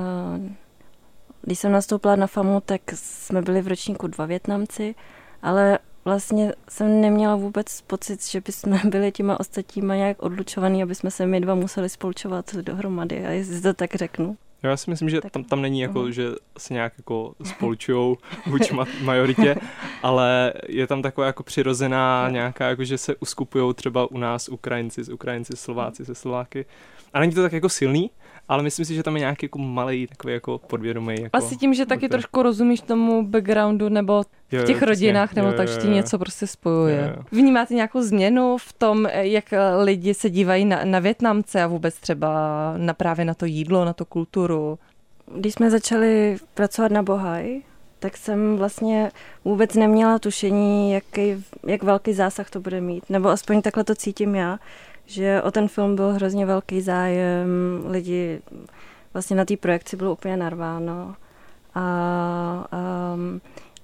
když 1.42 1.58
jsem 1.58 1.72
nastoupila 1.72 2.16
na 2.16 2.26
FAMu, 2.26 2.60
tak 2.60 2.80
jsme 2.94 3.42
byli 3.42 3.62
v 3.62 3.68
ročníku 3.68 4.06
dva 4.06 4.26
Větnamci, 4.26 4.94
ale 5.42 5.78
vlastně 6.04 6.52
jsem 6.68 7.00
neměla 7.00 7.36
vůbec 7.36 7.80
pocit, 7.80 8.26
že 8.26 8.40
bychom 8.40 8.78
byli 8.90 9.12
těma 9.12 9.40
ostatníma 9.40 9.96
nějak 9.96 10.22
odlučovaný, 10.22 10.82
aby 10.82 10.94
jsme 10.94 11.10
se 11.10 11.26
my 11.26 11.40
dva 11.40 11.54
museli 11.54 11.88
spolčovat 11.88 12.54
dohromady, 12.54 13.26
a 13.26 13.30
jestli 13.30 13.60
to 13.60 13.74
tak 13.74 13.94
řeknu. 13.94 14.36
Já 14.62 14.76
si 14.76 14.90
myslím, 14.90 15.10
že 15.10 15.20
tam, 15.20 15.44
tam 15.44 15.62
není 15.62 15.80
jako, 15.80 15.98
uh-huh. 15.98 16.08
že 16.08 16.28
se 16.58 16.74
nějak 16.74 16.92
jako 16.98 17.34
spolčujou 17.42 18.16
vůči 18.46 18.74
majoritě, 19.02 19.56
ale 20.02 20.52
je 20.68 20.86
tam 20.86 21.02
taková 21.02 21.26
jako 21.26 21.42
přirozená 21.42 22.28
nějaká, 22.30 22.68
jako 22.68 22.84
že 22.84 22.98
se 22.98 23.16
uskupují 23.16 23.74
třeba 23.74 24.10
u 24.10 24.18
nás 24.18 24.48
Ukrajinci 24.48 25.04
s 25.04 25.08
Ukrajinci, 25.08 25.56
Slováci 25.56 26.04
se 26.04 26.14
Slováky. 26.14 26.66
A 27.12 27.20
není 27.20 27.32
to 27.32 27.42
tak 27.42 27.52
jako 27.52 27.68
silný, 27.68 28.10
ale 28.48 28.62
myslím 28.62 28.84
si, 28.84 28.94
že 28.94 29.02
tam 29.02 29.16
je 29.16 29.20
nějaký 29.20 29.44
jako 29.46 29.58
malý 29.58 30.06
takový 30.06 30.34
jako 30.34 30.58
podvědomý. 30.58 31.14
Jako 31.22 31.36
Asi 31.36 31.56
tím, 31.56 31.74
že 31.74 31.86
taky 31.86 32.08
trošku 32.08 32.42
rozumíš 32.42 32.80
tomu 32.80 33.26
backgroundu 33.26 33.88
nebo 33.88 34.22
v 34.22 34.64
těch 34.64 34.80
jo, 34.80 34.86
rodinách, 34.86 35.34
nebo 35.34 35.48
jo, 35.48 35.54
tak, 35.54 35.68
že 35.68 35.76
ti 35.76 35.88
něco 35.88 36.18
prostě 36.18 36.46
spojuje. 36.46 37.08
Jo, 37.08 37.14
jo. 37.16 37.24
Vnímáte 37.32 37.74
nějakou 37.74 38.02
změnu 38.02 38.56
v 38.58 38.72
tom, 38.72 39.06
jak 39.12 39.44
lidi 39.82 40.14
se 40.14 40.30
dívají 40.30 40.64
na, 40.64 40.80
na 40.84 40.98
Větnamce 40.98 41.62
a 41.62 41.66
vůbec 41.66 41.94
třeba 41.94 42.30
na 42.76 42.94
právě 42.94 43.24
na 43.24 43.34
to 43.34 43.46
jídlo, 43.46 43.84
na 43.84 43.92
tu 43.92 44.04
kulturu? 44.04 44.78
Když 45.34 45.54
jsme 45.54 45.70
začali 45.70 46.36
pracovat 46.54 46.92
na 46.92 47.02
Bohaj, 47.02 47.60
tak 47.98 48.16
jsem 48.16 48.56
vlastně 48.56 49.10
vůbec 49.44 49.74
neměla 49.74 50.18
tušení, 50.18 50.92
jaký, 50.92 51.44
jak 51.66 51.82
velký 51.82 52.12
zásah 52.12 52.50
to 52.50 52.60
bude 52.60 52.80
mít. 52.80 53.10
Nebo 53.10 53.28
aspoň 53.28 53.62
takhle 53.62 53.84
to 53.84 53.94
cítím 53.94 54.34
já, 54.34 54.58
že 55.08 55.42
o 55.42 55.50
ten 55.50 55.68
film 55.68 55.96
byl 55.96 56.12
hrozně 56.12 56.46
velký 56.46 56.80
zájem, 56.80 57.48
lidi 57.84 58.40
vlastně 59.12 59.36
na 59.36 59.44
té 59.44 59.56
projekci 59.56 59.96
bylo 59.96 60.12
úplně 60.12 60.36
narváno. 60.36 61.14
A, 61.74 61.80
a, 62.72 63.16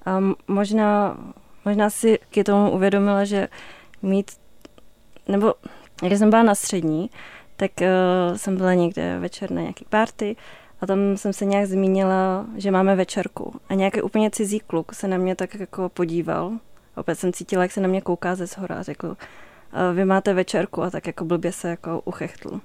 a 0.07 0.21
možná, 0.49 1.19
možná 1.65 1.91
si 1.91 2.19
k 2.31 2.45
tomu 2.45 2.71
uvědomila, 2.71 3.25
že 3.25 3.49
mít, 4.03 4.31
nebo 5.29 5.55
když 6.01 6.19
jsem 6.19 6.31
byla 6.31 6.43
na 6.43 6.55
střední, 6.55 7.11
tak 7.57 7.71
uh, 7.81 8.37
jsem 8.37 8.57
byla 8.57 8.75
někde 8.75 9.19
večer 9.19 9.51
na 9.51 9.61
nějaký 9.61 9.85
party 9.89 10.37
a 10.81 10.87
tam 10.87 11.17
jsem 11.17 11.33
se 11.33 11.45
nějak 11.45 11.67
zmínila, 11.67 12.47
že 12.57 12.71
máme 12.71 12.97
večerku. 12.97 13.61
A 13.69 13.75
nějaký 13.75 14.03
úplně 14.03 14.31
cizí 14.31 14.61
kluk 14.61 14.95
se 14.95 15.09
na 15.09 15.17
mě 15.17 15.37
tak 15.37 15.55
jako 15.55 15.89
podíval. 15.89 16.53
Opět 16.97 17.15
jsem 17.15 17.33
cítila, 17.33 17.63
jak 17.63 17.73
se 17.73 17.81
na 17.81 17.89
mě 17.89 18.01
kouká 18.01 18.35
ze 18.35 18.47
zhora 18.47 18.77
a 18.77 18.83
řekl, 18.83 19.17
vy 19.95 20.05
máte 20.05 20.35
večerku 20.35 20.83
a 20.83 20.91
tak 20.91 21.07
jako 21.07 21.25
blbě 21.25 21.53
se 21.53 21.69
jako 21.69 22.03
uchechtl. 22.05 22.61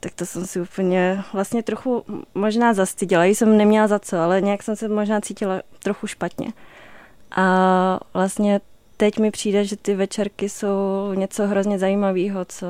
Tak 0.00 0.12
to 0.14 0.26
jsem 0.26 0.46
si 0.46 0.60
úplně 0.60 1.24
vlastně 1.32 1.62
trochu 1.62 2.04
možná 2.34 2.74
zastyděla. 2.74 3.24
Jsem 3.24 3.56
neměla 3.56 3.86
za 3.86 3.98
co, 3.98 4.18
ale 4.18 4.40
nějak 4.40 4.62
jsem 4.62 4.76
se 4.76 4.88
možná 4.88 5.20
cítila 5.20 5.62
trochu 5.82 6.06
špatně. 6.06 6.52
A 7.30 8.00
vlastně 8.14 8.60
teď 8.96 9.18
mi 9.18 9.30
přijde, 9.30 9.64
že 9.64 9.76
ty 9.76 9.94
večerky 9.94 10.48
jsou 10.48 11.12
něco 11.14 11.46
hrozně 11.46 11.78
zajímavého, 11.78 12.44
co 12.44 12.66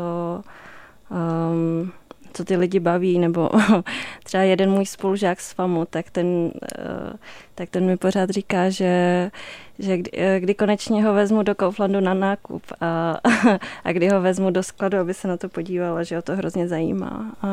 um, 1.10 1.92
co 2.36 2.44
ty 2.44 2.56
lidi 2.56 2.80
baví, 2.80 3.18
nebo 3.18 3.50
třeba 4.24 4.42
jeden 4.42 4.70
můj 4.70 4.86
spolužák 4.86 5.40
z 5.40 5.52
FAMu, 5.52 5.84
tak 5.84 6.10
ten, 6.10 6.50
eh, 6.78 7.16
tak 7.54 7.70
ten 7.70 7.86
mi 7.86 7.96
pořád 7.96 8.30
říká, 8.30 8.70
že, 8.70 9.30
že 9.78 9.96
kdy, 9.96 10.10
eh, 10.14 10.40
kdy 10.40 10.54
konečně 10.54 11.04
ho 11.04 11.14
vezmu 11.14 11.42
do 11.42 11.54
Kauflandu 11.54 12.00
na 12.00 12.14
nákup 12.14 12.62
a, 12.80 13.20
a 13.84 13.92
kdy 13.92 14.08
ho 14.08 14.20
vezmu 14.20 14.50
do 14.50 14.62
skladu, 14.62 14.98
aby 14.98 15.14
se 15.14 15.28
na 15.28 15.36
to 15.36 15.48
podívala, 15.48 16.02
že 16.02 16.16
ho 16.16 16.22
to 16.22 16.36
hrozně 16.36 16.68
zajímá 16.68 17.36
a, 17.42 17.48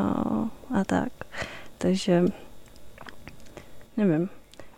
a 0.80 0.84
tak. 0.84 1.12
Takže 1.78 2.24
nevím. 3.98 4.30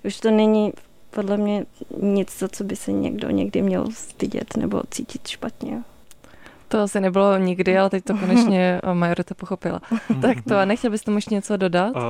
Už 0.04 0.20
to 0.20 0.32
není 0.32 0.74
podle 1.10 1.38
mě 1.38 1.66
nic, 2.02 2.40
za 2.40 2.48
co 2.48 2.64
by 2.64 2.76
se 2.76 2.92
někdo 2.92 3.30
někdy 3.30 3.62
měl 3.62 3.92
stydět 3.92 4.58
nebo 4.58 4.82
cítit 4.92 5.28
špatně. 5.28 5.84
To 6.68 6.82
asi 6.82 7.00
nebylo 7.00 7.38
nikdy, 7.38 7.78
ale 7.78 7.90
teď 7.90 8.04
to 8.04 8.18
konečně 8.20 8.82
majorita 8.94 9.36
pochopila. 9.36 9.82
tak 10.22 10.38
to, 10.48 10.58
a 10.58 10.66
nechtěl 10.66 10.92
byste 10.92 11.12
ještě 11.12 11.36
něco 11.36 11.58
dodat? 11.58 11.96
Uh, 11.96 12.02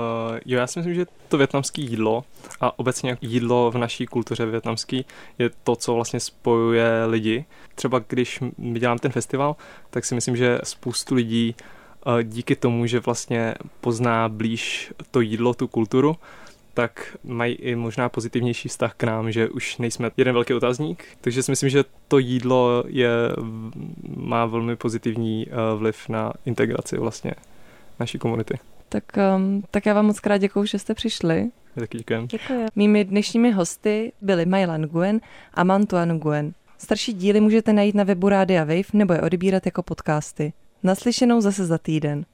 jo, 0.45 0.59
já 0.59 0.67
si 0.67 0.79
myslím, 0.79 0.95
že 0.95 1.05
to 1.27 1.37
větnamské 1.37 1.81
jídlo 1.81 2.23
a 2.61 2.79
obecně 2.79 3.17
jídlo 3.21 3.71
v 3.71 3.77
naší 3.77 4.05
kultuře 4.05 4.45
větnamský 4.45 5.05
je 5.39 5.49
to, 5.63 5.75
co 5.75 5.93
vlastně 5.95 6.19
spojuje 6.19 7.05
lidi. 7.05 7.45
Třeba 7.75 7.99
když 8.07 8.39
dělám 8.73 8.97
ten 8.97 9.11
festival, 9.11 9.55
tak 9.89 10.05
si 10.05 10.15
myslím, 10.15 10.35
že 10.35 10.59
spoustu 10.63 11.15
lidí 11.15 11.55
uh, 12.07 12.21
díky 12.23 12.55
tomu, 12.55 12.85
že 12.85 12.99
vlastně 12.99 13.55
pozná 13.81 14.29
blíž 14.29 14.93
to 15.11 15.21
jídlo, 15.21 15.53
tu 15.53 15.67
kulturu, 15.67 16.15
tak 16.75 17.17
mají 17.23 17.55
i 17.55 17.75
možná 17.75 18.09
pozitivnější 18.09 18.69
vztah 18.69 18.93
k 18.97 19.03
nám, 19.03 19.31
že 19.31 19.49
už 19.49 19.77
nejsme 19.77 20.11
jeden 20.17 20.33
velký 20.33 20.53
otazník. 20.53 21.03
Takže 21.21 21.43
si 21.43 21.51
myslím, 21.51 21.69
že 21.69 21.83
to 22.07 22.17
jídlo 22.17 22.83
je, 22.87 23.09
má 24.15 24.45
velmi 24.45 24.75
pozitivní 24.75 25.47
eh, 25.47 25.75
vliv 25.75 26.09
na 26.09 26.33
integraci 26.45 26.97
vlastně 26.97 27.33
naší 27.99 28.17
komunity. 28.17 28.59
Tak, 28.89 29.03
um, 29.35 29.63
tak 29.71 29.85
já 29.85 29.93
vám 29.93 30.05
moc 30.05 30.19
krát 30.19 30.37
děkuju, 30.37 30.65
že 30.65 30.79
jste 30.79 30.93
přišli. 30.93 31.49
Taky 31.75 31.97
děkujem. 31.97 32.27
Děkuji. 32.27 32.65
Mými 32.75 33.05
dnešními 33.05 33.51
hosty 33.51 34.11
byli 34.21 34.45
Mailan 34.45 34.81
Guen 34.81 35.21
a 35.53 35.63
Mantuan 35.63 36.19
Guen. 36.19 36.53
Starší 36.77 37.13
díly 37.13 37.41
můžete 37.41 37.73
najít 37.73 37.95
na 37.95 38.03
webu 38.03 38.29
Rádia 38.29 38.63
Wave 38.63 38.83
nebo 38.93 39.13
je 39.13 39.21
odebírat 39.21 39.65
jako 39.65 39.83
podcasty. 39.83 40.53
Naslyšenou 40.83 41.41
zase 41.41 41.65
za 41.65 41.77
týden. 41.77 42.25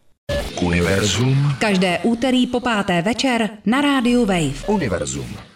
Univerzum. 0.62 1.36
Každé 1.60 2.06
úterý 2.06 2.48
po 2.48 2.62
páté 2.62 3.02
večer 3.02 3.60
na 3.66 3.82
rádiu 3.82 4.26
Wave. 4.26 4.68
Univerzum. 4.68 5.51